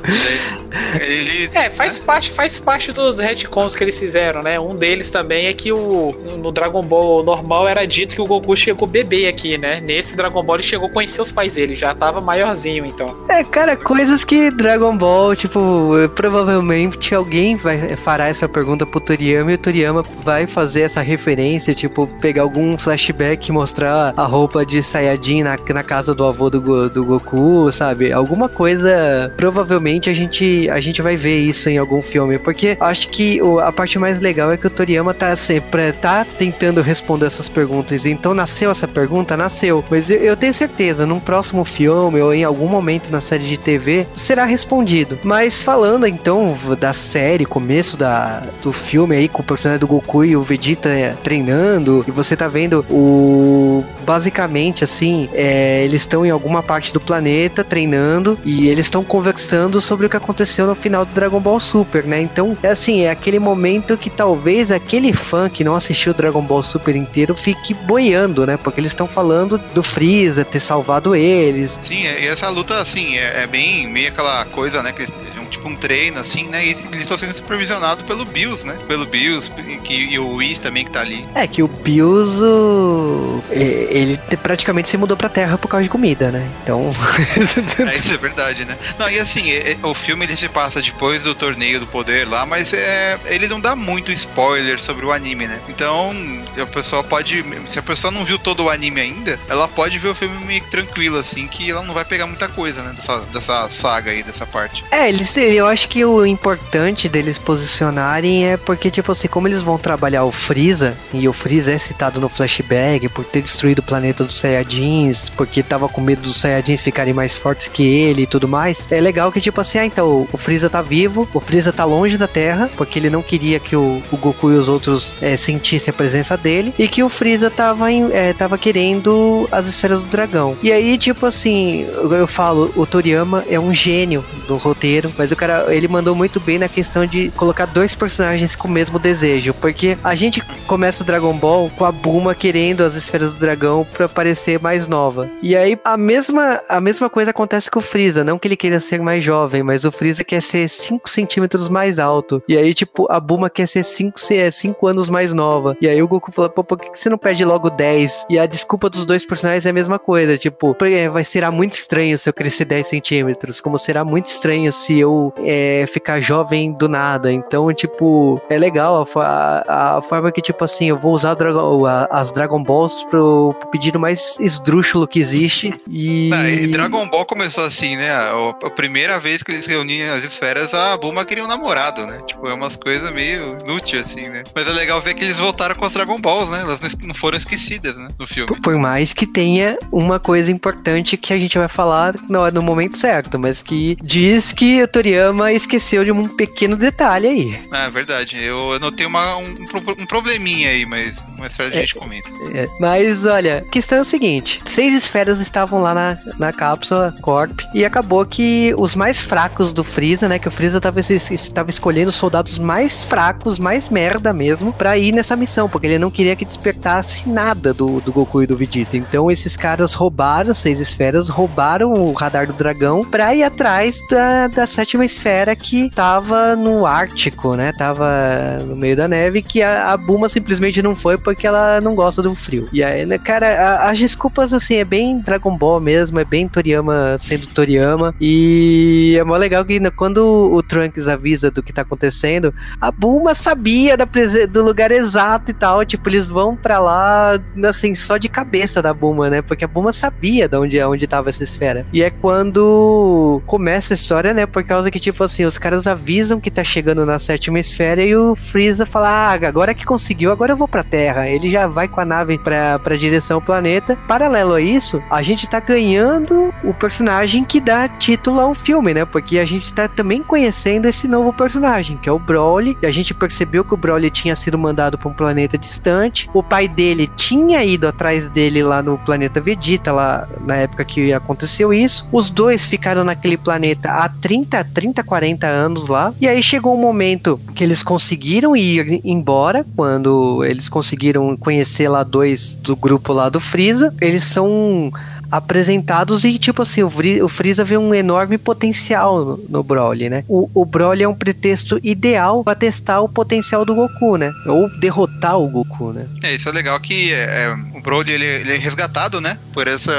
[1.00, 1.48] Ele.
[1.54, 4.58] É, faz parte, faz parte dos retcons que eles fizeram, né?
[4.58, 8.56] Um deles também é que o no Dragon Ball normal era dito que o Goku
[8.56, 9.80] chegou bebê aqui, né?
[9.80, 13.14] Nesse Dragon Ball ele chegou a conhecer os pais dele, já tava maiorzinho, então.
[13.28, 19.00] É, cara, coisas que Dragon Ball, tipo, eh, provavelmente alguém vai fará essa pergunta pro
[19.00, 24.24] Toriyama e o Toriyama vai fazer essa referência, tipo, pegar algum flashback e mostrar a
[24.24, 28.12] roupa de Saiyajin na, na casa do avô do, do Goku, sabe?
[28.12, 33.08] Alguma coisa, provavelmente a gente, a gente vai ver isso em algum filme, porque acho
[33.08, 37.26] que o- a parte mais legal é que o Toriyama tá sempre tá tentando responder
[37.26, 38.04] essas perguntas.
[38.06, 39.84] Então nasceu essa pergunta, nasceu.
[39.90, 43.56] Mas eu, eu tenho certeza, num próximo filme ou em algum momento na série de
[43.56, 45.18] TV será respondido.
[45.22, 50.24] Mas falando então da série, começo da, do filme aí com o personagem do Goku
[50.24, 56.24] e o Vegeta é, treinando, e você tá vendo o basicamente assim, é, eles estão
[56.24, 60.74] em alguma parte do planeta treinando e eles estão conversando sobre o que aconteceu no
[60.74, 62.20] final do Dragon Ball Super, né?
[62.20, 66.42] Então, é assim, é aquele momento que talvez aquele fã que não assistiu o Dragon
[66.42, 68.56] Ball Super inteiro fique boiando, né?
[68.56, 70.83] Porque eles estão falando do Freeza ter salvado
[71.14, 71.78] eles.
[71.82, 74.92] Sim, é- e essa luta, assim, é, é bem meio aquela coisa, né?
[74.92, 75.06] Que
[75.54, 76.64] tipo um treino, assim, né?
[76.64, 78.76] E eles estão sendo supervisionados pelo Bills, né?
[78.86, 79.50] Pelo Bills
[79.82, 81.26] que, e o Whis também que tá ali.
[81.34, 85.90] É que o Bills, o- ele te- praticamente se mudou pra Terra por causa de
[85.90, 86.48] comida, né?
[86.62, 86.90] Então,
[87.88, 88.76] É, isso é verdade, né?
[88.98, 92.26] Não, e assim, é- é- o filme ele se passa depois do torneio do poder
[92.28, 95.60] lá, mas é, ele não dá muito spoiler sobre o anime, né?
[95.68, 96.12] Então,
[96.60, 97.44] a pessoa pode.
[97.70, 100.62] Se a pessoa não viu todo o anime ainda, ela pode ver o filme meio
[100.64, 102.92] tranquilo, assim, que ela não vai pegar muita coisa, né?
[102.96, 104.84] Dessa, dessa saga aí, dessa parte.
[104.90, 109.62] É, eles, eu acho que o importante deles posicionarem é porque, tipo assim, como eles
[109.62, 113.82] vão trabalhar o Freeza, e o Freeza é citado no flashback por ter destruído o
[113.82, 118.26] planeta dos Saiyajins, porque tava com medo dos Saiyajins ficarem mais fortes que ele e
[118.26, 121.72] tudo mais, é legal que, tipo assim, ah, então, o Freeza tá vivo, o Freeza
[121.72, 125.14] tá longe da Terra, porque ele não queria que o, o Goku e os outros
[125.20, 129.66] é, sentissem a presença dele, e que o Freeza tava, em- é, tava querendo as
[129.66, 130.56] esferas do dragão.
[130.62, 135.32] E aí, tipo assim, eu, eu falo, o Toriyama é um gênio do roteiro, mas
[135.32, 138.98] o cara, ele mandou muito bem na questão de colocar dois personagens com o mesmo
[138.98, 143.40] desejo, porque a gente começa o Dragon Ball com a Bulma querendo as esferas do
[143.40, 145.30] dragão para parecer mais nova.
[145.40, 148.80] E aí a mesma, a mesma coisa acontece com o Freeza, não que ele queira
[148.80, 152.42] ser mais jovem, mas o Freeza quer ser 5 centímetros mais alto.
[152.46, 154.20] E aí, tipo, a Bulma quer ser 5
[154.52, 155.74] cinco anos mais nova.
[155.80, 158.26] E aí o Goku fala, pô, por que você não pede logo 10?
[158.28, 160.76] E a desculpa dos dois personagens é a mesma coisa, tipo,
[161.10, 165.13] vai ser muito estranho se eu crescer 10 centímetros, como será muito estranho se eu
[165.38, 167.32] é, ficar jovem do nada.
[167.32, 171.86] Então, tipo, é legal a, a, a forma que, tipo assim, eu vou usar Dragon,
[171.86, 175.74] a, as Dragon Balls pro, pro pedido mais esdrúxulo que existe.
[175.88, 176.30] E...
[176.64, 178.10] E Dragon Ball começou assim, né?
[178.10, 182.18] A, a, primeira vez que eles reuniam as esferas, a Bulma queria um namorado, né?
[182.26, 184.44] Tipo, é umas coisas meio inúteis, assim, né?
[184.54, 186.60] Mas é legal ver que eles voltaram com as Dragon Balls, né?
[186.60, 188.08] Elas não foram esquecidas, né?
[188.18, 188.54] No filme.
[188.60, 192.98] Por, mais que tenha uma coisa importante que a gente vai falar no, no momento
[192.98, 197.60] certo, mas que diz que o Toriyama esqueceu de um pequeno detalhe aí.
[197.70, 198.42] É verdade.
[198.42, 199.54] Eu notei uma, um,
[199.98, 202.30] um probleminha aí, mas mais tarde a gente comenta.
[202.54, 207.14] É, mas olha, a questão é o seguinte: seis esferas estavam lá na, na cápsula
[207.20, 210.38] Corp e acabou que os mais fracos do Freeza, né?
[210.38, 215.12] Que o Freeza tava, estava escolhendo os soldados mais fracos, mais merda mesmo, pra ir
[215.12, 218.96] nessa missão, porque ele não queria que despertasse nada do, do Goku e do Vegeta.
[218.96, 224.48] Então esses caras roubaram seis esferas, roubaram o radar do dragão pra ir atrás da,
[224.48, 227.72] da sétima esfera que tava no Ártico, né?
[227.72, 231.94] Tava no meio da neve, que a, a Buma simplesmente não foi porque ela não
[231.94, 232.68] gosta do frio.
[232.72, 236.48] E aí, né, cara, a, as desculpas, assim, é bem Dragon Ball mesmo, é bem
[236.48, 238.14] Toriyama sendo Toriyama.
[238.20, 242.90] E é mó legal que né, quando o Trunks avisa do que tá acontecendo, a
[242.90, 244.04] Bulma sabia da
[244.48, 245.84] do lugar exato e tal.
[245.84, 249.42] Tipo, eles vão pra lá, assim, só de cabeça da Bulma, né?
[249.42, 251.84] Porque a Bulma sabia de onde, onde tava essa esfera.
[251.92, 254.46] E é quando começa a história, né?
[254.46, 258.14] Por causa que, tipo assim, os caras avisam que tá chegando na sétima esfera e
[258.14, 261.28] o Freeza fala: Ah, agora que conseguiu, agora eu vou pra Terra.
[261.28, 263.96] Ele já vai com a nave pra, pra direção ao planeta.
[264.08, 269.04] Paralelo a isso, a gente tá ganhando o personagem que dá título ao filme, né?
[269.04, 272.76] Porque a gente tá também conhecendo esse novo personagem, que é o Broly.
[272.82, 276.28] A gente percebeu que o Broly tinha sido mandado para um planeta distante.
[276.32, 281.12] O pai dele tinha ido atrás dele lá no planeta Vegeta, lá na época que
[281.12, 282.06] aconteceu isso.
[282.12, 286.12] Os dois ficaram naquele planeta há 30, 30, 40 anos lá.
[286.20, 292.02] E aí chegou um momento que eles conseguiram ir embora, quando eles conseguiram conhecer lá
[292.02, 293.94] dois do grupo lá do Freeza.
[294.00, 294.92] Eles são
[295.36, 296.92] apresentados e, tipo assim, o,
[297.22, 300.24] o Freeza vê um enorme potencial no, no Broly, né?
[300.28, 304.32] O, o Broly é um pretexto ideal para testar o potencial do Goku, né?
[304.46, 306.06] Ou derrotar o Goku, né?
[306.22, 309.36] É, isso é legal que é, é, o Broly ele, ele, é resgatado, né?
[309.52, 309.92] Por essa,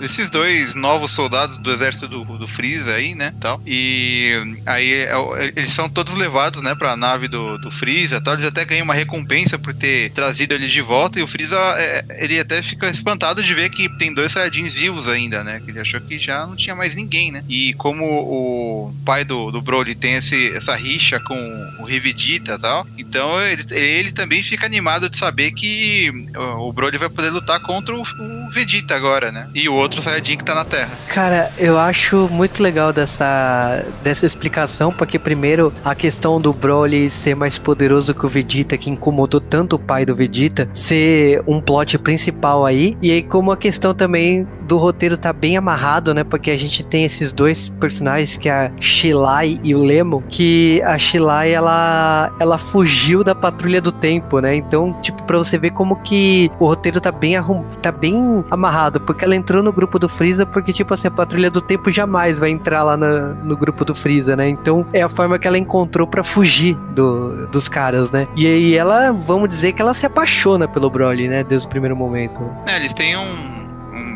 [0.00, 3.34] esses dois novos soldados do exército do, do Freeza aí, né?
[3.40, 3.60] Tal.
[3.66, 4.32] E
[4.64, 6.76] aí é, eles são todos levados, né?
[6.76, 8.34] Pra nave do, do Freeza tal.
[8.34, 11.18] Eles até ganham uma recompensa por ter trazido eles de volta.
[11.18, 15.08] E o Freeza, é, ele até fica espantado de ver que tem dois Saiyajins vivos
[15.08, 15.60] ainda, né?
[15.64, 17.42] Que ele achou que já não tinha mais ninguém, né?
[17.48, 21.34] E como o pai do, do Broly tem esse, essa rixa com
[21.80, 26.12] o Revidita e tal, então ele, ele também fica animado de saber que
[26.58, 29.48] o Broly vai poder lutar contra o, o Vegeta agora, né?
[29.54, 30.90] E o outro Saiyajin que tá na Terra.
[31.08, 37.34] Cara, eu acho muito legal dessa, dessa explicação, porque primeiro a questão do Broly ser
[37.34, 41.98] mais poderoso que o Vegeta, que incomodou tanto o pai do Vegeta, ser um plot
[41.98, 46.24] principal aí, e aí como a questão também do roteiro tá bem amarrado, né?
[46.24, 50.82] Porque a gente tem esses dois personagens, que é a Shilai e o Lemo, que
[50.82, 54.54] a Shilai, ela, ela fugiu da patrulha do tempo, né?
[54.54, 59.00] Então, tipo, pra você ver como que o roteiro tá bem, arrum, tá bem amarrado,
[59.00, 62.38] porque ela entrou no grupo do Freeza, porque, tipo assim, a patrulha do tempo jamais
[62.38, 64.48] vai entrar lá no, no grupo do Freeza, né?
[64.48, 68.26] Então, é a forma que ela encontrou para fugir do, dos caras, né?
[68.34, 71.44] E aí ela, vamos dizer que ela se apaixona pelo Broly, né?
[71.44, 72.40] Desde o primeiro momento.
[72.66, 73.55] É, eles têm um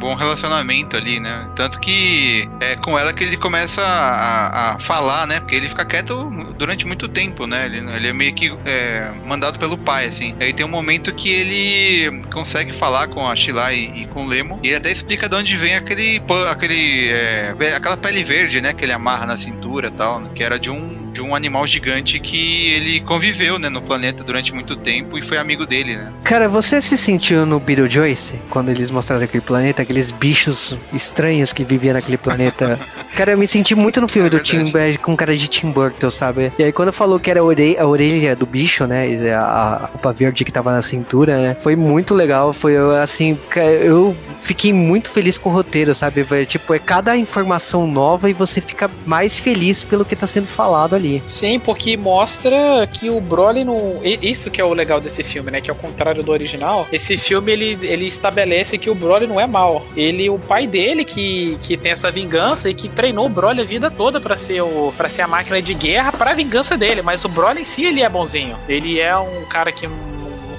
[0.00, 1.46] bom relacionamento ali, né?
[1.54, 5.38] Tanto que é com ela que ele começa a, a falar, né?
[5.38, 7.66] Porque ele fica quieto durante muito tempo, né?
[7.66, 10.34] Ele, ele é meio que é, mandado pelo pai, assim.
[10.40, 14.26] Aí tem um momento que ele consegue falar com a Shilai e, e com o
[14.26, 14.58] Lemo.
[14.62, 18.72] E ele até explica de onde vem aquele, aquele é, aquela pele verde, né?
[18.72, 22.18] Que ele amarra na cintura e tal, que era de um de um animal gigante
[22.18, 26.12] que ele conviveu, né, no planeta durante muito tempo e foi amigo dele, né?
[26.24, 31.64] Cara, você se sentiu no Beetlejuice quando eles mostraram aquele planeta, aqueles bichos estranhos que
[31.64, 32.78] viviam naquele planeta?
[33.14, 36.10] cara, eu me senti muito no filme é do Tim com cara de Tim Burton,
[36.10, 36.52] sabe?
[36.58, 39.86] E aí quando falou que era a orelha, a orelha do bicho, né, a, a
[39.86, 41.56] roupa verde que tava na cintura, né?
[41.62, 43.38] Foi muito legal, foi assim,
[43.82, 46.24] eu fiquei muito feliz com o roteiro, sabe?
[46.24, 50.26] Foi, tipo, é cada informação nova e você fica mais feliz feliz pelo que tá
[50.26, 51.22] sendo falado ali.
[51.26, 54.00] Sim, porque mostra que o Broly não.
[54.02, 55.60] Isso que é o legal desse filme, né?
[55.60, 59.46] Que ao contrário do original, esse filme ele, ele estabelece que o Broly não é
[59.46, 59.79] mal.
[59.96, 63.64] Ele, o pai dele que, que tem essa vingança e que treinou o Broly a
[63.64, 67.24] vida toda para ser o para ser a máquina de guerra para vingança dele, mas
[67.24, 68.56] o Broly em si ele é bonzinho.
[68.68, 69.88] Ele é um cara que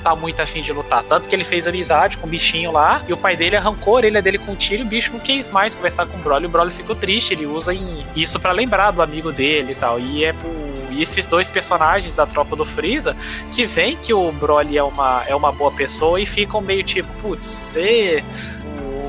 [0.04, 1.04] tá muito afim de lutar.
[1.04, 3.98] Tanto que ele fez amizade com o bichinho lá, e o pai dele arrancou a
[3.98, 6.48] orelha dele com um tiro, e o bicho não quis mais conversar com o Broly.
[6.48, 7.72] O Broly ficou triste, ele usa
[8.16, 10.00] isso para lembrar do amigo dele e tal.
[10.00, 10.34] E é
[10.92, 13.16] e esses dois personagens da tropa do Freeza
[13.52, 17.08] que vem que o Broly é uma, é uma boa pessoa e ficam meio tipo,
[17.22, 18.22] putz, você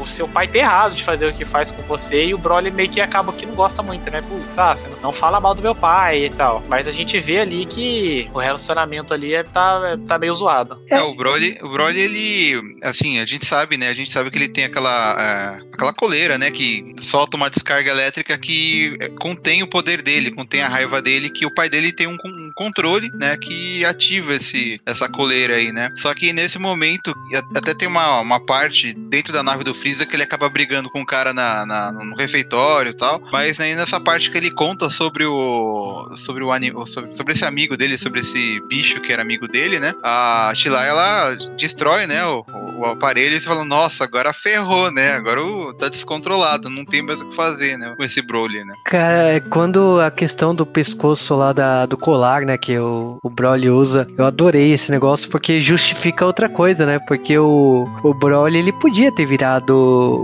[0.02, 2.70] o seu pai ter errado de fazer o que faz com você e o Broly
[2.70, 4.20] meio que acaba que não gosta muito, né?
[4.22, 6.62] Putz, ah, você não fala mal do meu pai e tal.
[6.68, 10.82] Mas a gente vê ali que o relacionamento ali é, tá, é, tá meio zoado.
[10.90, 13.88] É, o Broly, o Broly, ele, assim, a gente sabe, né?
[13.88, 16.50] A gente sabe que ele tem aquela, é, aquela coleira, né?
[16.50, 21.30] Que solta uma descarga elétrica que é, contém o poder dele, contém a raiva dele,
[21.30, 23.36] que o pai dele tem um, um controle, né?
[23.36, 25.90] Que ativa esse, essa coleira aí, né?
[25.96, 27.12] Só que nesse momento,
[27.56, 31.00] até tem uma, uma parte dentro da nave do Freeza que ele acaba brigando com
[31.00, 33.22] o cara na, na no refeitório e tal.
[33.32, 36.08] Mas aí nessa parte que ele conta sobre o.
[36.16, 39.94] sobre o sobre, sobre esse amigo dele, sobre esse bicho que era amigo dele, né?
[40.02, 42.44] A Shilai, ela destrói, né, o,
[42.78, 45.12] o aparelho e fala, nossa, agora ferrou, né?
[45.12, 47.94] Agora o, tá descontrolado, não tem mais o que fazer, né?
[47.96, 48.74] Com esse Broly, né?
[48.84, 53.30] Cara, é quando a questão do pescoço lá da, do colar, né, que o, o
[53.30, 56.98] Broly usa, eu adorei esse negócio porque justifica outra coisa, né?
[57.06, 59.62] Porque o, o Broly, ele podia ter virado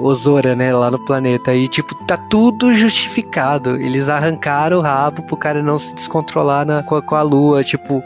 [0.02, 1.54] Ozora, né, lá no planeta.
[1.54, 3.76] E, tipo, tá tudo justificado.
[3.76, 7.64] Eles arrancaram o rabo pro cara não se descontrolar na, com, a, com a lua.
[7.64, 8.02] Tipo,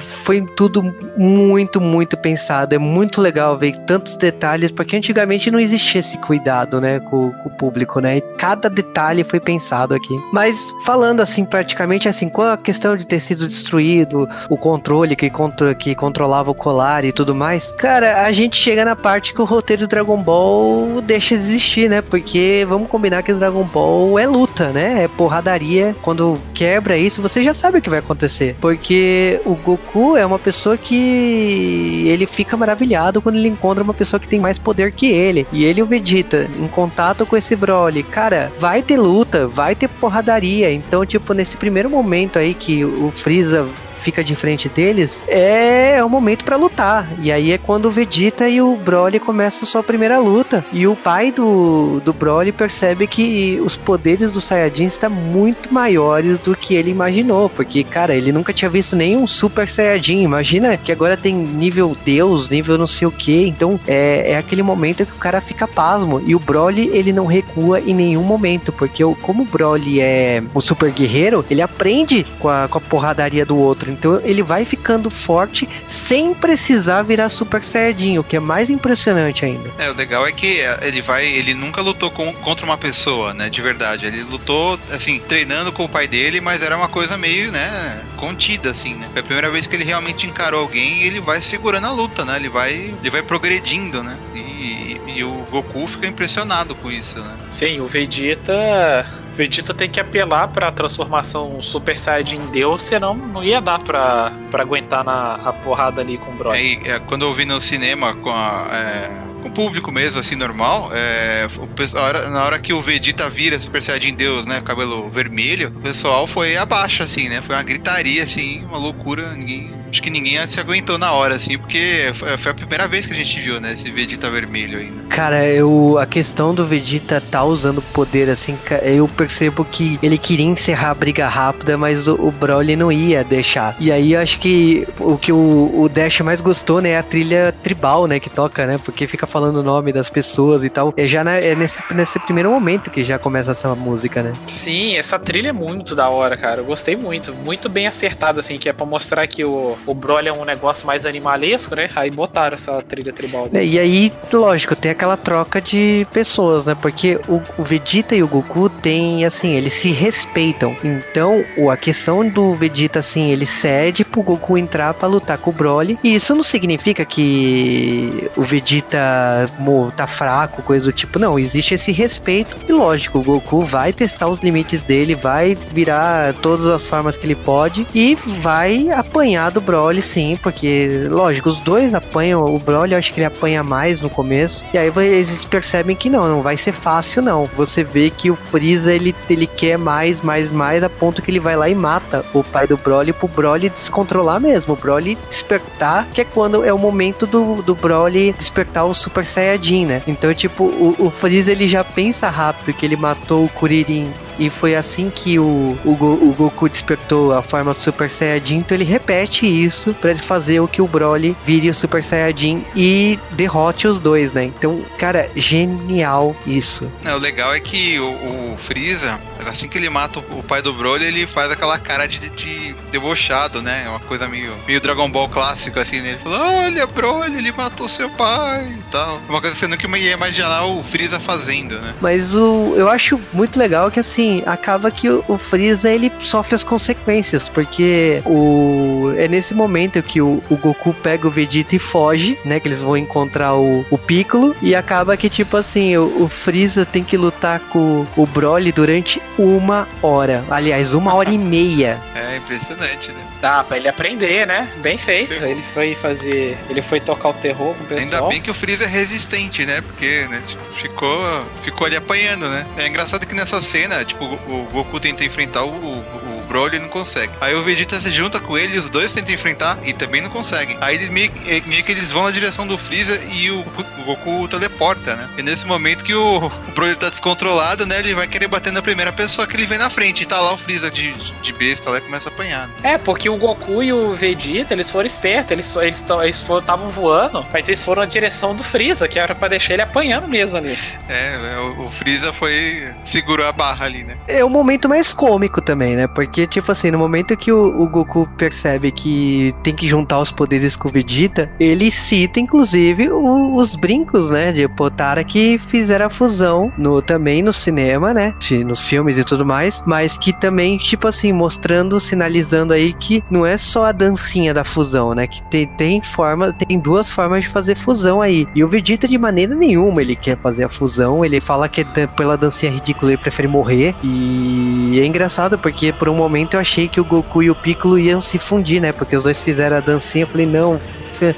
[0.00, 0.82] foi tudo
[1.16, 2.74] muito, muito pensado.
[2.74, 7.48] É muito legal ver tantos detalhes, porque antigamente não existia esse cuidado, né, com, com,
[7.48, 8.18] o público, né?
[8.18, 10.14] E cada detalhe foi pensado aqui.
[10.32, 15.30] Mas falando assim, praticamente assim, com a questão de ter sido destruído, o controle que,
[15.30, 19.40] contro que controlava o colar e tudo mais, cara, a gente chega na parte que
[19.40, 22.00] o roteiro do Dragon Ball deixa de existir, né?
[22.00, 25.04] Porque vamos combinar que Dragon Ball é luta, né?
[25.04, 25.94] É porradaria.
[26.02, 28.56] Quando quebra isso, você já sabe o que vai acontecer.
[28.60, 34.20] Porque o Goku é uma pessoa que ele fica maravilhado quando ele encontra uma pessoa
[34.20, 35.46] que tem mais poder que ele.
[35.52, 39.88] E ele o Vegeta, em contato com esse Broly, cara, vai ter luta, vai ter
[39.88, 40.72] porradaria.
[40.72, 43.66] Então, tipo, nesse primeiro momento aí que o Freeza
[44.02, 47.08] fica de frente deles, é o momento para lutar.
[47.20, 50.64] E aí é quando o Vegeta e o Broly começam sua primeira luta.
[50.72, 56.38] E o pai do, do Broly percebe que os poderes do Saiyajin estão muito maiores
[56.38, 57.48] do que ele imaginou.
[57.48, 60.22] Porque, cara, ele nunca tinha visto nenhum Super Saiyajin.
[60.22, 63.46] Imagina que agora tem nível Deus, nível não sei o que.
[63.46, 66.22] Então é, é aquele momento que o cara fica pasmo.
[66.26, 68.72] E o Broly, ele não recua em nenhum momento.
[68.72, 73.46] Porque como o Broly é o super guerreiro, ele aprende com a, com a porradaria
[73.46, 73.91] do outro.
[73.92, 79.44] Então ele vai ficando forte sem precisar virar Super Saiyajin, o que é mais impressionante
[79.44, 79.70] ainda.
[79.78, 83.32] É, o legal é que é, ele vai, ele nunca lutou com, contra uma pessoa,
[83.34, 84.06] né, de verdade.
[84.06, 88.70] Ele lutou, assim, treinando com o pai dele, mas era uma coisa meio, né, contida,
[88.70, 89.08] assim, né.
[89.12, 92.24] Foi a primeira vez que ele realmente encarou alguém e ele vai segurando a luta,
[92.24, 97.18] né, ele vai, ele vai progredindo, né, e, e o Goku fica impressionado com isso,
[97.20, 97.34] né.
[97.50, 103.60] Sim, o Vegeta Vegeta tem que apelar pra transformação Super Saiyajin Deus, senão não ia
[103.60, 106.80] dar pra, pra aguentar na a porrada ali com o Broly.
[106.84, 108.68] É, é, quando eu vi no cinema com a.
[108.72, 113.28] É com o público mesmo, assim, normal, é, o, hora, na hora que o Vegeta
[113.28, 117.62] vira Super Saiyajin Deus, né, cabelo vermelho, o pessoal foi abaixo, assim, né, foi uma
[117.64, 122.50] gritaria, assim, uma loucura, ninguém acho que ninguém se aguentou na hora, assim, porque foi
[122.50, 125.02] a primeira vez que a gente viu, né, esse Vegeta vermelho ainda.
[125.10, 130.46] Cara, eu, a questão do Vegeta tá usando poder, assim, eu percebo que ele queria
[130.46, 133.76] encerrar a briga rápida, mas o, o Broly não ia deixar.
[133.78, 137.54] E aí acho que o que o, o Dash mais gostou, né, é a trilha
[137.62, 140.94] tribal, né, que toca, né, porque fica falando o nome das pessoas e tal.
[140.96, 144.32] É já é nesse, nesse primeiro momento que já começa essa música, né?
[144.48, 146.60] Sim, essa trilha é muito da hora, cara.
[146.60, 147.34] Eu gostei muito.
[147.34, 150.86] Muito bem acertada, assim, que é pra mostrar que o, o Broly é um negócio
[150.86, 151.88] mais animalesco, né?
[151.94, 153.48] Aí botaram essa trilha tribal.
[153.52, 156.74] É, e aí, lógico, tem aquela troca de pessoas, né?
[156.74, 160.76] Porque o, o Vegeta e o Goku tem, assim, eles se respeitam.
[160.84, 165.52] Então, a questão do Vegeta, assim, ele cede pro Goku entrar para lutar com o
[165.52, 165.98] Broly.
[166.02, 169.50] E isso não significa que o Vegeta
[169.96, 171.18] tá fraco, coisa do tipo.
[171.18, 172.56] Não, existe esse respeito.
[172.68, 177.26] E lógico, o Goku vai testar os limites dele, vai virar todas as formas que
[177.26, 179.71] ele pode e vai apanhar do Broly,
[180.02, 182.44] sim, porque, lógico, os dois apanham.
[182.44, 184.64] O Broly, eu acho que ele apanha mais no começo.
[184.72, 187.48] E aí eles percebem que não, não vai ser fácil, não.
[187.56, 191.40] Você vê que o Freeza, ele, ele quer mais, mais, mais, a ponto que ele
[191.40, 194.74] vai lá e mata o pai do Broly pro Broly descontrolar mesmo.
[194.74, 199.24] O Broly despertar, que é quando é o momento do, do Broly despertar o Super
[199.24, 200.02] Saiyajin, né?
[200.06, 204.50] Então, tipo, o, o Freeza, ele já pensa rápido que ele matou o Kuririn e
[204.50, 208.56] foi assim que o, o, Go, o, Goku despertou a forma Super Saiyajin.
[208.56, 212.64] Então ele repete isso para ele fazer o que o Broly vire o Super Saiyajin
[212.74, 214.44] e derrote os dois, né?
[214.44, 216.90] Então, cara, genial isso.
[217.02, 220.72] Não, o legal é que o, o Freeza, assim que ele mata o pai do
[220.72, 223.84] Broly, ele faz aquela cara de, de debochado, né?
[223.86, 226.10] É uma coisa meio, meio Dragon Ball clássico, assim, né?
[226.10, 229.20] Ele fala, olha, Broly, ele matou seu pai e tal.
[229.28, 231.94] Uma coisa que você nunca ia imaginar o Freeza fazendo, né?
[232.00, 236.54] Mas o, eu acho muito legal que, assim, acaba que o, o Freeza, ele sofre
[236.54, 241.78] as consequências, porque o, é nesse momento que o, o Goku pega o Vegeta e
[241.78, 242.60] foge, né?
[242.60, 246.84] Que eles vão encontrar o, o Piccolo, e acaba que, tipo assim, o, o Freeza
[246.84, 250.44] tem que lutar com o Broly durante uma hora.
[250.50, 251.98] Aliás, uma hora e meia.
[252.14, 253.24] É impressionante, né?
[253.40, 254.70] Dá pra ele aprender, né?
[254.78, 255.32] Bem feito.
[255.32, 256.56] Ele foi fazer.
[256.68, 258.24] Ele foi tocar o terror com o pessoal.
[258.24, 259.80] Ainda bem que o Freeza é resistente, né?
[259.80, 262.66] Porque né, tipo, ficou, ficou ali apanhando, né?
[262.76, 266.80] É engraçado que nessa cena, tipo, o Goku tenta enfrentar o, o, o Broly e
[266.80, 267.32] não consegue.
[267.40, 270.76] Aí o Vegeta se junta com ele os dois tentam enfrentar e também não conseguem.
[270.82, 271.32] Aí eles meio,
[271.66, 275.28] meio que eles vão na direção do Freeza e o, o Goku teleporta, né?
[275.38, 278.00] E nesse momento que o, o Broly tá descontrolado, né?
[278.00, 280.22] Ele vai querer bater na primeira pessoa que ele vê na frente.
[280.22, 282.68] E tá lá o Freeza de, de besta lá e começa a apanhar.
[282.68, 282.74] Né?
[282.82, 285.50] É, porque o Goku e o Vegeta, eles foram espertos.
[285.50, 289.48] Eles eles eles estavam voando, mas eles foram na direção do Freeza, que era pra
[289.48, 290.76] deixar ele apanhando mesmo ali.
[291.08, 292.92] É, o, o Freeza foi.
[293.04, 294.16] segurou a barra ali, né?
[294.26, 296.06] É o momento mais cômico também, né?
[296.06, 300.30] Porque, tipo assim, no momento que o, o Goku percebe que tem que juntar os
[300.30, 304.52] poderes com o Vegeta, ele cita, inclusive, o, os brincos, né?
[304.52, 308.34] De Potara que fizeram a fusão no, também no cinema, né?
[308.64, 309.82] Nos filmes e tudo mais.
[309.86, 314.64] Mas que também, tipo assim, mostrando, sinalizando aí que não é só a dancinha da
[314.64, 315.26] fusão, né?
[315.26, 318.46] Que tem, tem forma, tem duas formas de fazer fusão aí.
[318.54, 321.24] E o Vegeta, de maneira nenhuma, ele quer fazer a fusão.
[321.24, 323.94] Ele fala que é pela dancinha ridícula ele prefere morrer.
[324.02, 327.98] E é engraçado porque por um momento eu achei que o Goku e o Piccolo
[327.98, 328.92] iam se fundir, né?
[328.92, 330.24] Porque os dois fizeram a dancinha.
[330.24, 330.80] Eu falei, não,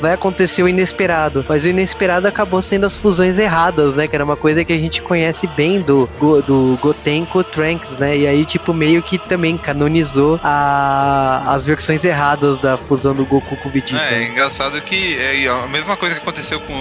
[0.01, 1.45] vai acontecer o inesperado.
[1.49, 4.07] Mas o inesperado acabou sendo as fusões erradas, né?
[4.07, 6.09] Que era uma coisa que a gente conhece bem do,
[6.47, 8.17] do Goten com o Trunks, né?
[8.17, 13.57] E aí, tipo, meio que também canonizou a, as versões erradas da fusão do Goku
[13.57, 14.03] com o Vegeta.
[14.03, 16.73] É, é engraçado que é a mesma coisa que aconteceu com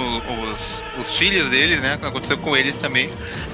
[0.51, 1.99] os, os filhos deles, né?
[2.01, 3.09] Aconteceu com eles também.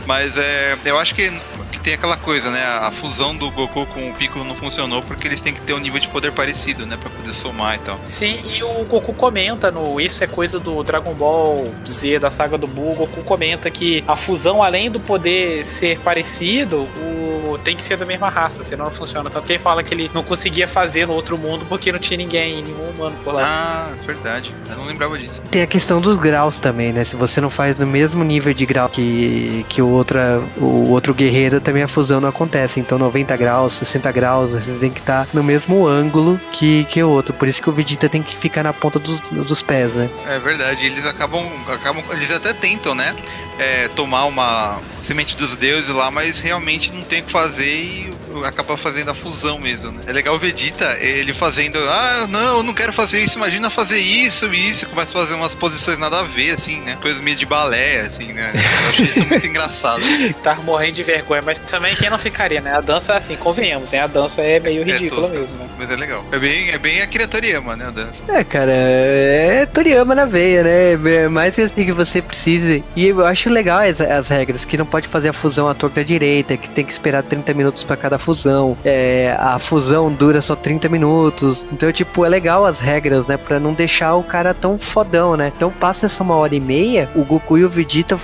[0.05, 1.31] Mas é, eu acho que
[1.79, 2.61] que tem aquela coisa, né?
[2.63, 5.79] A fusão do Goku com o Piccolo não funcionou porque eles têm que ter um
[5.79, 6.97] nível de poder parecido, né?
[6.99, 7.99] Pra poder somar e tal.
[8.05, 12.57] Sim, e o Goku comenta no Isso é coisa do Dragon Ball Z, da saga
[12.57, 12.91] do Buu.
[12.91, 17.28] O Goku comenta que a fusão, além do poder ser parecido, o...
[17.59, 19.29] tem que ser da mesma raça, senão não funciona.
[19.29, 22.17] Tanto que ele fala que ele não conseguia fazer no outro mundo porque não tinha
[22.17, 23.43] ninguém, nenhum humano por lá.
[23.45, 24.53] Ah, verdade.
[24.69, 25.41] Eu não lembrava disso.
[25.51, 27.03] Tem a questão dos graus também, né?
[27.03, 31.13] Se você não faz no mesmo nível de grau que, que o, outra, o outro
[31.13, 32.79] guerreiro, também a fusão não acontece.
[32.79, 37.09] Então 90 graus, 60 graus, você tem que estar no mesmo ângulo que, que o
[37.09, 37.33] outro.
[37.33, 40.09] Por isso que o Vegeta tem que ficar na ponta dos, dos pés, né?
[40.27, 40.85] É verdade.
[40.85, 42.03] Eles acabam, acabam.
[42.11, 43.15] Eles até tentam, né?
[43.57, 48.18] É, tomar uma semente dos deuses lá, mas realmente não tem o que fazer e
[48.45, 50.01] acaba fazendo a fusão mesmo, né?
[50.07, 53.99] É legal o Vegeta, ele fazendo, ah, não, eu não quero fazer isso, imagina fazer
[53.99, 56.97] isso e isso, começa a fazer umas posições nada a ver, assim, né?
[57.01, 58.51] Coisa meio de balé, assim, né?
[58.53, 60.01] Eu achei isso muito engraçado.
[60.43, 62.75] tá morrendo de vergonha, mas também quem não ficaria, né?
[62.75, 64.01] A dança, assim, convenhamos, né?
[64.01, 65.69] A dança é meio ridícula é mesmo, né?
[65.77, 66.23] Mas é legal.
[66.31, 67.85] É bem, é bem Akira Toriyama, né?
[67.87, 68.23] A dança.
[68.27, 71.23] É, cara, é Toriyama na veia, né?
[71.23, 72.83] É mais assim que você precisa.
[72.95, 76.03] E eu acho legal as, as regras, que não pode fazer a fusão à torta
[76.03, 78.77] direita, que tem que esperar 30 minutos para cada fusão.
[78.83, 81.65] É, a fusão dura só 30 minutos.
[81.71, 83.37] Então, tipo, é legal as regras, né?
[83.37, 85.51] Pra não deixar o cara tão fodão, né?
[85.55, 88.19] Então passa essa uma hora e meia, o Goku e o Vegeta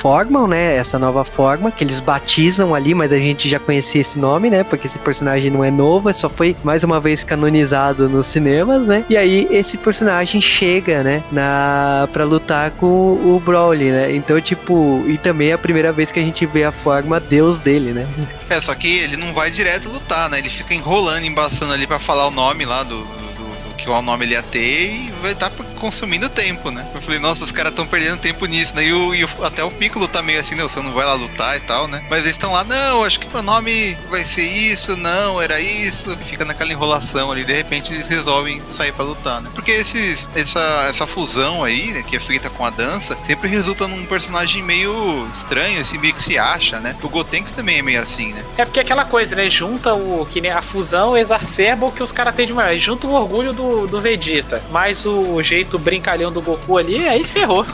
[0.00, 4.18] formam, né, essa nova forma, que eles batizam ali, mas a gente já conhecia esse
[4.18, 8.26] nome, né, porque esse personagem não é novo, só foi mais uma vez canonizado nos
[8.26, 14.14] cinemas, né, e aí esse personagem chega, né, na, pra lutar com o Broly, né,
[14.14, 17.58] então, tipo, e também é a primeira vez que a gente vê a forma deus
[17.58, 18.06] dele, né.
[18.48, 21.98] É, só que ele não vai direto lutar, né, ele fica enrolando, embaçando ali para
[21.98, 25.32] falar o nome lá do, do, do que o nome ele ia ter e vai
[25.32, 26.86] estar consumindo tempo, né?
[26.94, 28.84] Eu falei, nossa, os caras estão perdendo tempo nisso, né?
[28.84, 31.14] E, o, e o- até o Piccolo tá meio assim, não, você não vai lá
[31.14, 32.02] lutar e tal, né?
[32.10, 36.16] Mas eles estão lá, não, acho que meu nome vai ser isso, não, era isso.
[36.26, 39.50] Fica naquela enrolação ali, de repente eles resolvem sair pra lutar, né?
[39.54, 43.88] Porque esses, essa, essa fusão aí, né, que é feita com a dança, sempre resulta
[43.88, 46.94] num personagem meio estranho, assim, meio que se acha, né?
[47.02, 48.44] O Gotenks também é meio assim, né?
[48.58, 49.48] É porque aquela coisa, né?
[49.48, 50.26] Junta o.
[50.30, 52.76] Que a fusão exacerba o que os caras têm de maior.
[52.78, 54.62] Junta o orgulho do, do Vegeta.
[54.70, 57.64] Mas o jeito brincalhão do Goku ali, aí ferrou.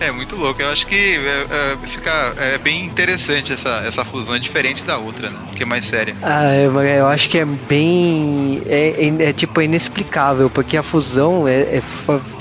[0.00, 0.60] É muito louco.
[0.62, 4.98] Eu acho que é, é, fica é, bem interessante essa, essa fusão, é diferente da
[4.98, 5.38] outra, né?
[5.54, 6.14] Que é mais séria.
[6.22, 8.62] Ah, eu, eu acho que é bem.
[8.66, 11.82] É, é- é, tipo é inexplicável, porque a fusão é.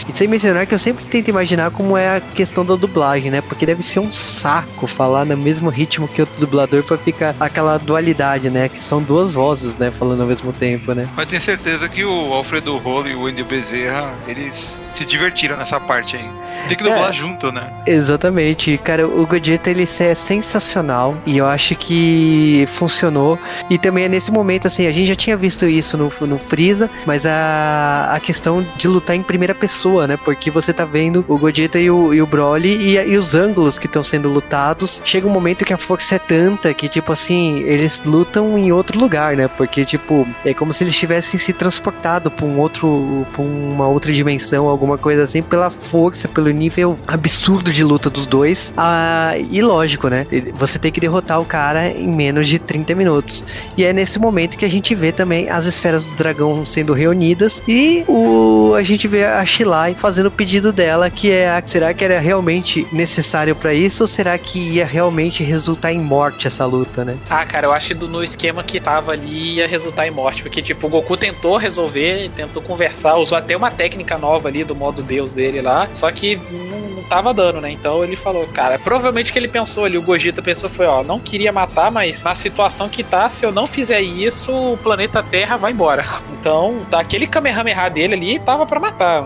[0.07, 3.41] E sem mencionar que eu sempre tento imaginar como é a questão da dublagem, né?
[3.41, 7.77] Porque deve ser um saco falar no mesmo ritmo que o dublador pra ficar aquela
[7.77, 8.69] dualidade, né?
[8.69, 9.91] Que são duas vozes, né?
[9.97, 11.07] Falando ao mesmo tempo, né?
[11.15, 15.79] Mas tenho certeza que o Alfredo Rolo e o Andy Bezerra, eles se divertiram nessa
[15.79, 16.29] parte aí.
[16.67, 17.13] Tem que dublar É.
[17.13, 17.71] junto, né?
[17.85, 23.37] Exatamente, cara, o Gogeta ele é sensacional e eu acho que funcionou.
[23.69, 26.89] E também é nesse momento, assim, a gente já tinha visto isso no, no Freeza,
[27.05, 30.17] mas a, a questão de lutar em primeira pessoa, né?
[30.17, 33.77] Porque você tá vendo o Gogeta e o, e o Broly e, e os ângulos
[33.77, 35.01] que estão sendo lutados.
[35.03, 38.99] Chega um momento que a força é tanta que, tipo assim, eles lutam em outro
[38.99, 39.47] lugar, né?
[39.47, 44.11] Porque, tipo, é como se eles tivessem se transportado pra um outro, pra uma outra
[44.13, 48.73] dimensão, alguma coisa assim, pela força, pelo nível absurdo de luta dos dois.
[48.77, 50.25] Ah, e lógico, né?
[50.55, 53.43] Você tem que derrotar o cara em menos de 30 minutos.
[53.77, 57.61] E é nesse momento que a gente vê também as esferas do dragão sendo reunidas
[57.67, 59.45] e o a gente vê a
[59.81, 64.03] Shilai fazendo o pedido dela, que é a- será que era realmente necessário pra isso
[64.03, 67.17] ou será que ia realmente resultar em morte essa luta, né?
[67.29, 70.43] Ah, cara, eu acho que no esquema que tava ali ia resultar em morte.
[70.43, 74.75] Porque, tipo, o Goku tentou resolver, tentou conversar, usou até uma técnica nova ali do
[74.75, 75.87] modo Deus dele lá.
[75.93, 77.71] Só que não, não tava dando, né?
[77.71, 81.19] Então ele falou, cara, provavelmente que ele pensou ali, o Gogeta pensou foi, ó, não
[81.19, 85.57] queria matar, mas na situação que tá, se eu não fizer isso, o planeta Terra
[85.57, 86.05] vai embora.
[86.41, 89.23] Então, daquele Kamehameha dele ali, tava pra matar.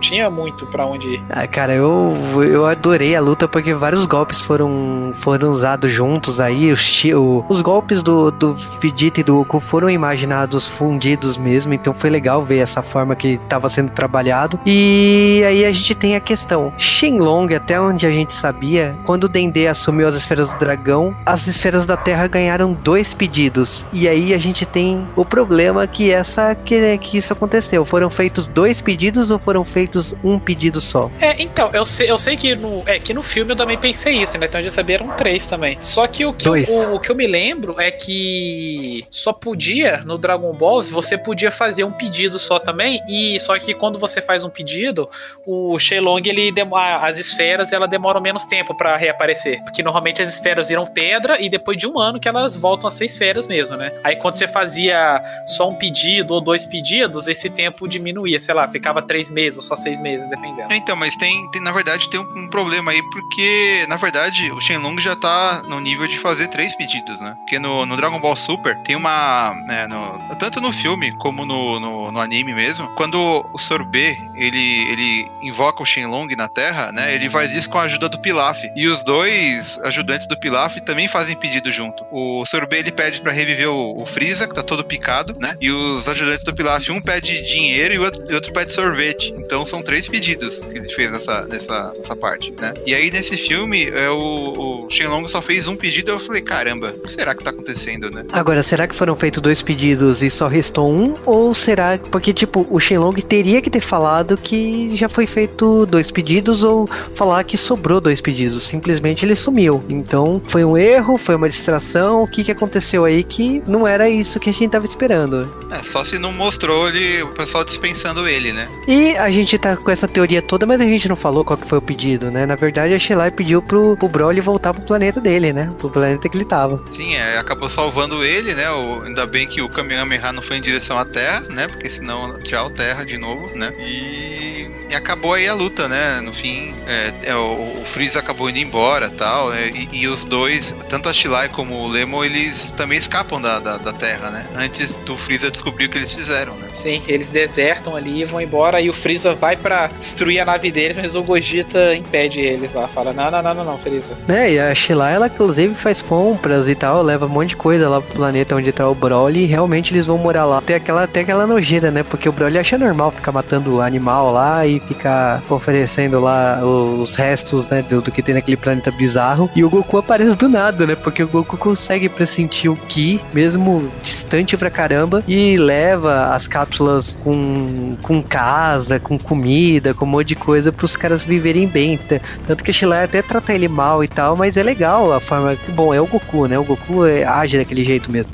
[0.00, 1.22] Tinha muito pra onde ir.
[1.30, 6.70] Ah, cara, eu, eu adorei a luta porque vários golpes foram, foram usados juntos aí.
[6.72, 11.94] Os, o- os golpes do, do Vegeta e do Goku foram imaginados fundidos mesmo, então
[11.94, 14.58] foi legal ver essa forma que estava sendo trabalhado.
[14.66, 19.28] E aí a gente tem a questão: Shenlong, até onde a gente sabia, quando o
[19.28, 23.84] Dendê assumiu as esferas do dragão, as esferas da Terra ganharam dois pedidos.
[23.92, 27.84] E aí a gente tem o problema que essa que, que isso aconteceu.
[27.84, 29.85] Foram feitos dois pedidos ou foram feitos
[30.24, 31.10] um pedido só?
[31.20, 34.14] É, então, eu sei, eu sei que no, é, que no filme eu também pensei
[34.22, 34.46] isso, né?
[34.46, 35.78] Então eu já sabia eram três também.
[35.82, 39.98] Só que o que, eu, o, o que eu me lembro é que só podia,
[39.98, 44.20] no Dragon Ball, você podia fazer um pedido só também, e só que quando você
[44.20, 45.08] faz um pedido,
[45.46, 49.62] o Shenlong, ele demo- a- as esferas, ela demoram menos tempo pra reaparecer.
[49.64, 52.90] Porque normalmente as esferas viram pedra e depois de um ano que elas voltam a
[52.90, 53.92] ser esferas mesmo, né?
[54.02, 58.66] Aí quando você fazia só um pedido ou dois pedidos, esse tempo diminuía, sei lá,
[58.66, 60.72] ficava três meses ou só seis meses, dependendo.
[60.72, 64.50] É, Então, mas tem, tem- na verdade, tem um, um problema aí, porque, na verdade,
[64.52, 67.34] o Shenlong já tá no nível de fazer três pedidos, né?
[67.40, 69.54] Porque no, no Dragon Ball Super tem uma.
[69.66, 73.16] né, no- tanto no filme como no, no, no anime mesmo, quando
[73.52, 77.14] o Sorbet ele, ele invoca o Shenlong na Terra, né?
[77.14, 78.58] Ele faz isso com a ajuda do Pilaf.
[78.76, 82.04] E os dois ajudantes do Pilaf também fazem pedido junto.
[82.10, 85.56] O Sorbet ele pede pra reviver o, o Freeza, que tá todo picado, né?
[85.60, 89.34] E os ajudantes do Pilaf, um pede dinheiro e o outro, e outro pede sorvete.
[89.38, 92.74] Então são três pedidos que ele fez nessa, nessa, nessa parte, né?
[92.86, 96.42] E aí nesse filme, é, o, o Shenlong só fez um pedido e eu falei,
[96.42, 98.24] caramba, o que será que tá acontecendo, né?
[98.32, 101.14] Agora, será que foram feitos dois pedidos e só restou um?
[101.24, 106.10] Ou será porque, tipo, o Shenlong teria que ter falado que já foi feito dois
[106.10, 108.64] pedidos ou falar que sobrou dois pedidos?
[108.64, 109.82] Simplesmente ele sumiu.
[109.88, 112.22] Então, foi um erro, foi uma distração.
[112.22, 115.50] O que, que aconteceu aí que não era isso que a gente tava esperando?
[115.70, 118.68] É, só se não mostrou ele, o pessoal dispensando ele, né?
[118.86, 121.68] E a gente tá com essa teoria toda, mas a gente não falou qual que
[121.68, 122.46] foi o pedido, né?
[122.46, 125.72] Na verdade, a Shelai pediu pro, pro Broly voltar pro planeta dele, né?
[125.78, 126.82] Pro planeta que ele tava.
[126.90, 128.70] Sim, é, acabou salvando ele, né?
[128.70, 131.68] O, ainda bem que o Kamehameha não foi em direção à Terra, né?
[131.68, 133.72] Porque senão, tchau, Terra de novo, né?
[133.78, 136.20] E, e acabou aí a luta, né?
[136.20, 139.70] No fim, é, é, o, o Freeza acabou indo embora tal, né?
[139.74, 143.78] e, e os dois, tanto a Shilai como o Lemo, eles também escapam da, da,
[143.78, 144.46] da Terra, né?
[144.56, 146.68] Antes do Freeza descobrir o que eles fizeram, né?
[146.72, 150.96] Sim, eles desertam ali, vão embora e o Freeza vai pra destruir a nave deles,
[150.96, 152.86] mas o Gogeta impede eles lá.
[152.88, 154.16] Fala: Não, não, não, não, não, Freeza.
[154.26, 157.88] Né, e a Sheila, ela inclusive faz compras e tal, leva um monte de coisa
[157.88, 160.60] lá pro planeta onde tá o Broly e realmente eles vão morar lá.
[160.60, 162.02] Tem aquela, tem aquela nojeira, né?
[162.02, 167.66] Porque o Broly acha normal ficar matando animal lá e ficar oferecendo lá os restos,
[167.66, 169.50] né, do, do que tem naquele planeta bizarro.
[169.54, 170.94] E o Goku aparece do nada, né?
[170.94, 177.16] Porque o Goku consegue pressentir o Ki, mesmo distante pra caramba, e leva as cápsulas
[177.22, 181.98] com, com casa, com comida, com um monte de coisa pros caras viverem bem.
[182.46, 185.56] Tanto que a Shilai até trata ele mal e tal, mas é legal a forma.
[185.68, 186.58] Bom, é o Goku, né?
[186.58, 188.32] O Goku é, age daquele jeito mesmo.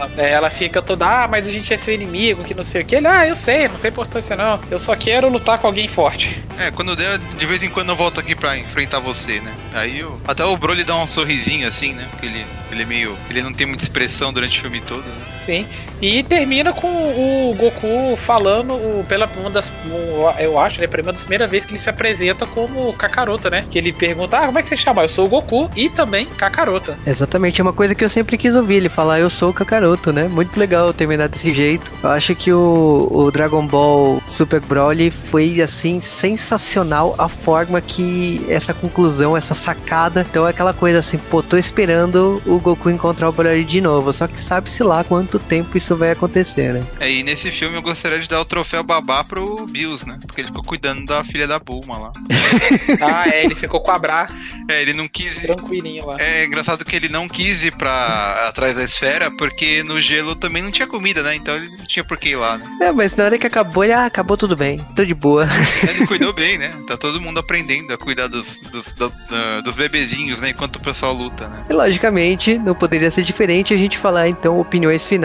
[0.00, 2.82] Ela, É, ela fica toda, ah, mas a gente é seu inimigo, que não sei
[2.82, 2.96] o que.
[2.96, 4.60] Ele, ah, eu sei, não tem importância não.
[4.70, 6.42] Eu só quero lutar com alguém forte.
[6.58, 9.52] é, quando der, de vez em quando eu volto aqui pra enfrentar você, né?
[9.74, 12.06] Aí eu, até o Broly dá um sorrisinho assim, né?
[12.10, 13.16] Porque ele, ele é meio.
[13.28, 15.24] Ele não tem muita expressão durante o filme todo, né?
[15.50, 15.66] Sim.
[16.00, 19.72] E termina com o Goku falando pela uma das.
[20.38, 20.86] Eu acho, né?
[20.86, 23.64] Primeira das primeiras vezes que ele se apresenta como Kakaroto, né?
[23.68, 25.02] Que ele pergunta, ah, como é que você chama?
[25.02, 26.94] Eu sou o Goku e também Kakaroto.
[27.04, 30.12] Exatamente, é uma coisa que eu sempre quis ouvir, ele falar eu sou o Kakaroto,
[30.12, 30.28] né?
[30.28, 31.90] Muito legal terminar desse jeito.
[32.02, 38.46] Eu acho que o, o Dragon Ball Super Broly foi, assim, sensacional a forma que
[38.48, 40.24] essa conclusão, essa sacada.
[40.30, 44.12] Então é aquela coisa assim, pô, tô esperando o Goku encontrar o Broly de novo,
[44.12, 46.84] só que sabe-se lá quanto tempo isso vai acontecer, né?
[47.00, 50.18] É, e nesse filme eu gostaria de dar o troféu babá pro Bills, né?
[50.26, 52.12] Porque ele ficou cuidando da filha da Bulma lá.
[53.00, 54.28] Ah, é, ele ficou com a Bra
[54.68, 55.36] É, ele não quis.
[55.40, 56.16] tranquilinho lá.
[56.18, 60.62] É engraçado que ele não quis ir pra atrás da esfera, porque no gelo também
[60.62, 61.34] não tinha comida, né?
[61.34, 62.64] Então ele não tinha por que ir lá, né?
[62.82, 65.48] É, mas na hora que acabou, ele, ah, acabou tudo bem, tô de boa.
[65.88, 66.70] Ele cuidou bem, né?
[66.86, 69.12] Tá todo mundo aprendendo a cuidar dos, dos, do-
[69.64, 70.50] dos bebezinhos, né?
[70.50, 71.64] Enquanto o pessoal luta, né?
[71.68, 75.19] E logicamente, não poderia ser diferente a gente falar então opiniões finais.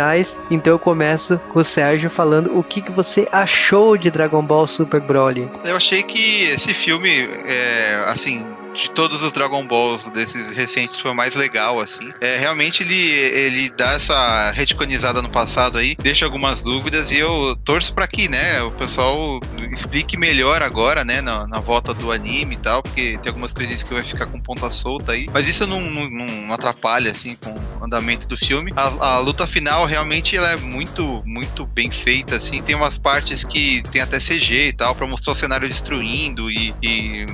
[0.49, 4.67] Então eu começo com o Sérgio falando o que, que você achou de Dragon Ball
[4.67, 5.47] Super Broly.
[5.63, 11.11] Eu achei que esse filme, é, assim, de todos os Dragon Balls desses recentes foi
[11.11, 12.11] o mais legal, assim.
[12.19, 17.55] É, realmente ele, ele dá essa retconizada no passado aí, deixa algumas dúvidas e eu
[17.63, 19.39] torço pra que, né, o pessoal
[19.71, 23.81] explique melhor agora, né, na, na volta do anime e tal, porque tem algumas coisinhas
[23.81, 25.27] que vai ficar com ponta solta aí.
[25.31, 28.73] Mas isso não, não, não atrapalha, assim, com andamento do filme.
[28.75, 32.61] A, a luta final realmente ela é muito, muito bem feita, assim.
[32.61, 36.73] Tem umas partes que tem até CG e tal, pra mostrar o cenário destruindo e,
[36.81, 37.25] e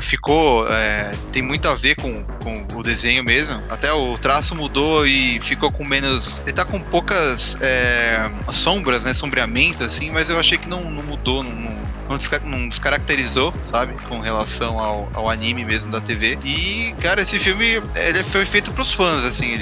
[0.00, 0.66] ficou.
[0.68, 3.60] é, tem muito a ver com, com o desenho mesmo.
[3.68, 6.40] Até o traço mudou e ficou com menos.
[6.44, 9.14] Ele tá com poucas é, sombras, né?
[9.14, 13.94] Sombreamento, assim, mas eu achei que não, não mudou, não, não, desca- não descaracterizou, sabe?
[14.08, 16.38] Com relação ao, ao anime mesmo da TV.
[16.44, 19.52] E, cara, esse filme ele foi feito pros fãs, assim.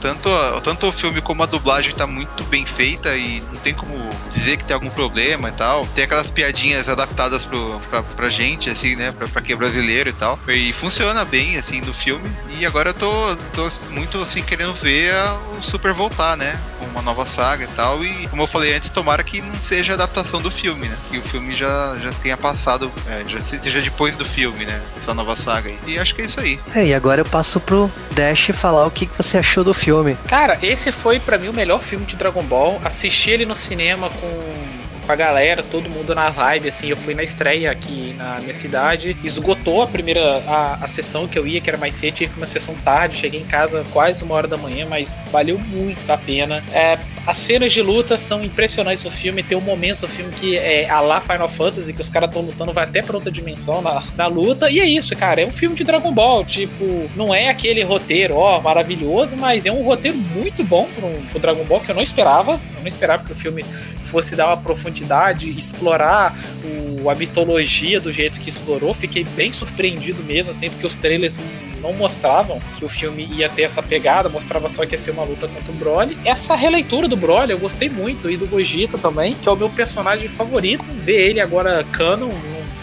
[0.00, 0.28] Tanto,
[0.62, 3.94] tanto o filme como a dublagem tá muito bem feita e não tem como
[4.28, 5.86] dizer que tem algum problema e tal.
[5.88, 9.10] Tem aquelas piadinhas adaptadas pro, pra, pra gente, assim, né?
[9.12, 10.38] Pra, pra quem é brasileiro e tal.
[10.48, 12.28] E funciona bem, assim, no filme.
[12.58, 15.14] E agora eu tô, tô muito, assim, querendo ver
[15.58, 16.58] o Super voltar, né?
[16.78, 18.04] Com uma nova saga e tal.
[18.04, 20.96] E, como eu falei antes, tomara que não seja adaptação do filme, né?
[21.10, 24.80] Que o filme já, já tenha passado, é, já seja depois do filme, né?
[24.96, 25.72] Essa nova saga.
[25.86, 26.58] E acho que é isso aí.
[26.74, 30.16] É, e agora eu passo pro Dash falar o que, que você achou do filme.
[30.26, 32.80] Cara, esse foi pra mim o melhor filme de Dragon Ball.
[32.84, 34.77] Assisti ele no cinema com,
[35.08, 36.88] com a galera, todo mundo na vibe, assim.
[36.88, 39.16] Eu fui na estreia aqui na minha cidade.
[39.24, 42.14] Esgotou a primeira a, a sessão que eu ia, que era mais cedo.
[42.14, 43.16] Tive uma sessão tarde.
[43.16, 46.62] Cheguei em casa quase uma hora da manhã, mas valeu muito a pena.
[46.74, 49.42] É, as cenas de luta são impressionantes no filme.
[49.42, 52.42] Tem um momento do filme que é a lá Final Fantasy, que os caras estão
[52.42, 54.70] lutando, vai até pra outra dimensão na, na luta.
[54.70, 55.40] E é isso, cara.
[55.40, 56.44] É um filme de Dragon Ball.
[56.44, 61.40] Tipo, não é aquele roteiro, ó, maravilhoso, mas é um roteiro muito bom pro, pro
[61.40, 62.52] Dragon Ball que eu não esperava.
[62.52, 63.64] Eu não esperava que o filme
[64.08, 68.92] fosse dar uma profundidade, explorar o, a mitologia do jeito que explorou.
[68.92, 71.38] Fiquei bem surpreendido mesmo, assim, porque os trailers
[71.80, 75.22] não mostravam que o filme ia ter essa pegada, mostrava só que ia ser uma
[75.22, 76.18] luta contra o Broly.
[76.24, 79.70] Essa releitura do Broly eu gostei muito, e do Gogeta também, que é o meu
[79.70, 80.84] personagem favorito.
[80.90, 82.30] Ver ele agora canon,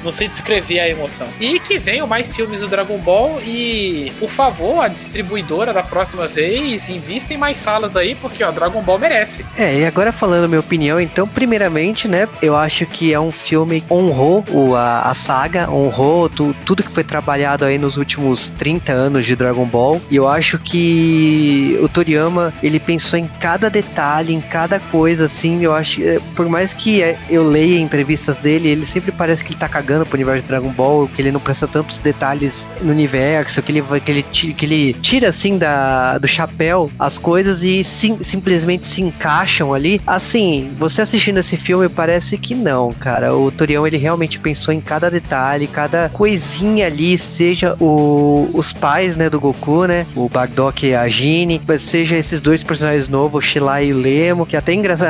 [0.06, 1.28] não, sei descrever a emoção.
[1.39, 6.28] E que venham mais filmes do Dragon Ball e, por favor, a distribuidora da próxima
[6.28, 9.45] vez, invista em mais salas aí, porque ó, Dragon Ball merece.
[9.58, 13.32] É, e agora falando a minha opinião, então, primeiramente, né, eu acho que é um
[13.32, 17.97] filme que honrou o, a, a saga, honrou tu- tudo que foi trabalhado aí nos
[17.97, 20.01] últimos 30 anos de Dragon Ball.
[20.10, 25.64] E eu acho que o Toriyama, ele pensou em cada detalhe, em cada coisa, assim,
[25.64, 29.53] eu acho, é, por mais que é, eu leia entrevistas dele, ele sempre parece que
[29.53, 32.68] ele tá cagando cagando pro universo de Dragon Ball, que ele não presta tantos detalhes
[32.82, 37.64] no universo, que ele, que ele, que ele tira assim da, do chapéu as coisas
[37.64, 40.02] e sim, simplesmente se encaixam ali.
[40.06, 43.36] Assim, você assistindo esse filme parece que não, cara.
[43.36, 49.16] O Torião ele realmente pensou em cada detalhe, cada coisinha ali, seja o, os pais,
[49.16, 53.88] né, do Goku, né, o Bardock e a Gine, seja esses dois personagens novos, Shilai
[53.88, 55.08] e Lemo, que até engraçado,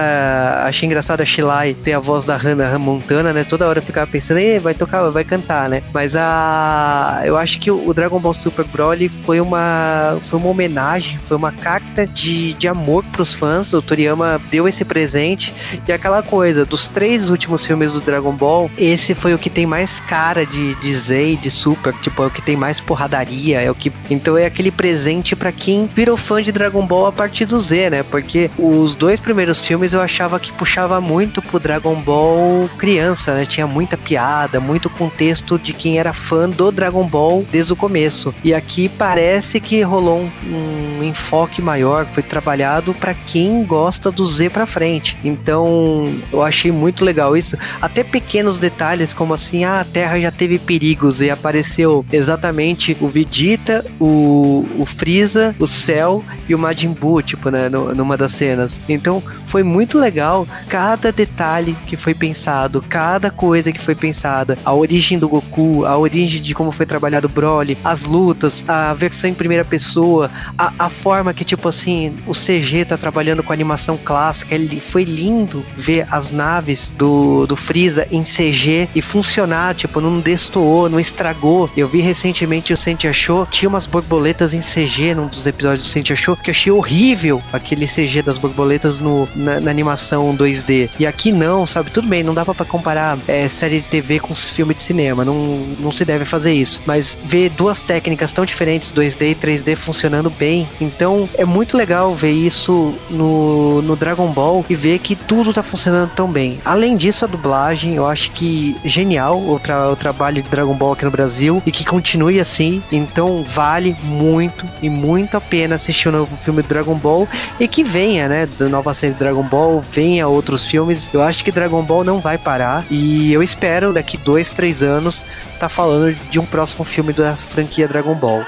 [0.66, 4.06] achei engraçado a Shilai ter a voz da Hannah Montana, né, toda hora eu ficava
[4.08, 8.66] pensando, vai tocar, vai cantar, né, mas a, eu acho que o Dragon Ball Super
[8.66, 13.82] Broly foi uma, foi uma homenagem, foi uma carta de, de amor pros fãs, o
[13.82, 15.54] Toriyama deu esse presente,
[15.88, 19.66] e aquela coisa, dos três últimos filmes do Dragon Ball, esse foi o que tem
[19.66, 23.70] mais cara de, de Z de Super, tipo, é o que tem mais porradaria, é
[23.70, 23.92] o que.
[24.10, 27.90] Então é aquele presente para quem virou fã de Dragon Ball a partir do Z,
[27.90, 28.04] né?
[28.04, 33.46] Porque os dois primeiros filmes eu achava que puxava muito pro Dragon Ball criança, né?
[33.46, 38.34] Tinha muita piada, muito contexto de quem era fã do Dragon Ball desde o começo.
[38.43, 44.26] E aqui parece que rolou um, um enfoque maior, foi trabalhado para quem gosta do
[44.26, 45.18] Z pra frente.
[45.24, 47.57] Então eu achei muito legal isso.
[47.82, 53.07] Até pequenos detalhes, como assim, ah, a Terra já teve perigos e apareceu exatamente o
[53.07, 58.80] Vegeta, o, o Freeza, o Cell e o Majin Buu, tipo, né, numa das cenas.
[58.88, 64.74] Então foi muito legal cada detalhe que foi pensado, cada coisa que foi pensada, a
[64.74, 69.30] origem do Goku, a origem de como foi trabalhado o Broly, as lutas, a versão
[69.30, 73.98] em primeira pessoa, a, a forma que, tipo assim, o CG tá trabalhando com animação
[74.04, 74.56] clássica.
[74.56, 80.20] Ele, foi lindo ver as naves do, do Freeza em CG e funcionar, tipo, não
[80.20, 81.70] destoou, não estragou.
[81.76, 85.89] Eu vi recentemente o Sente Achou, tinha umas borboletas em CG num dos episódios do
[85.89, 90.89] Sente Achou, que eu achei horrível aquele CG das borboletas no, na, na, animação 2D.
[91.00, 91.91] E aqui não, sabe?
[91.91, 95.36] Tudo bem, não dá pra comparar é, série de TV com filme de cinema, não,
[95.80, 96.82] não se deve fazer isso.
[96.86, 102.14] Mas ver duas técnicas tão diferentes, 2D e 3D, funcionando bem, então é muito legal
[102.14, 106.60] ver isso no, no Dragon Ball e ver que tudo tá funcionando tão bem.
[106.66, 110.94] Além disso, a dublagem, eu acho que genial o, tra o trabalho de Dragon Ball
[110.94, 112.82] aqui no Brasil e que continue assim.
[112.92, 117.28] Então vale muito e muito a pena assistir o novo filme do Dragon Ball
[117.60, 121.10] e que venha, né, da nova série Dragon Ball, venha outros filmes.
[121.14, 125.26] Eu acho que Dragon Ball não vai parar e eu espero daqui dois, três anos
[125.60, 128.44] tá falando de um próximo filme da franquia Dragon Ball.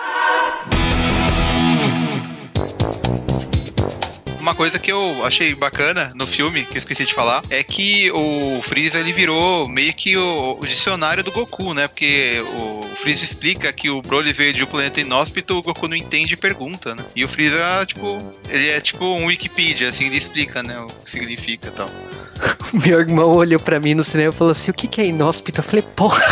[4.48, 8.10] Uma coisa que eu achei bacana no filme, que eu esqueci de falar, é que
[8.14, 11.90] o Freeza ele virou meio que o, o dicionário do Goku, né?
[11.90, 15.98] Porque o Freeza explica que o Broly veio de um planeta inóspito, o Goku não
[15.98, 17.04] entende e pergunta, né?
[17.14, 21.12] E o Freeza, tipo, ele é tipo um Wikipedia, assim, ele explica, né, o que
[21.12, 21.90] significa e tal.
[22.86, 25.60] Meu irmão olhou pra mim no cinema e falou assim: o que, que é inóspito?
[25.60, 26.22] Eu falei, porra.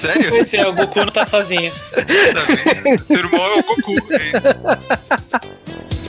[0.00, 0.30] Sério?
[0.30, 1.70] Pois é, o Goku não tá sozinho.
[3.06, 3.92] Seu irmão é o Goku.
[3.92, 4.00] hein?
[5.28, 5.99] 哈。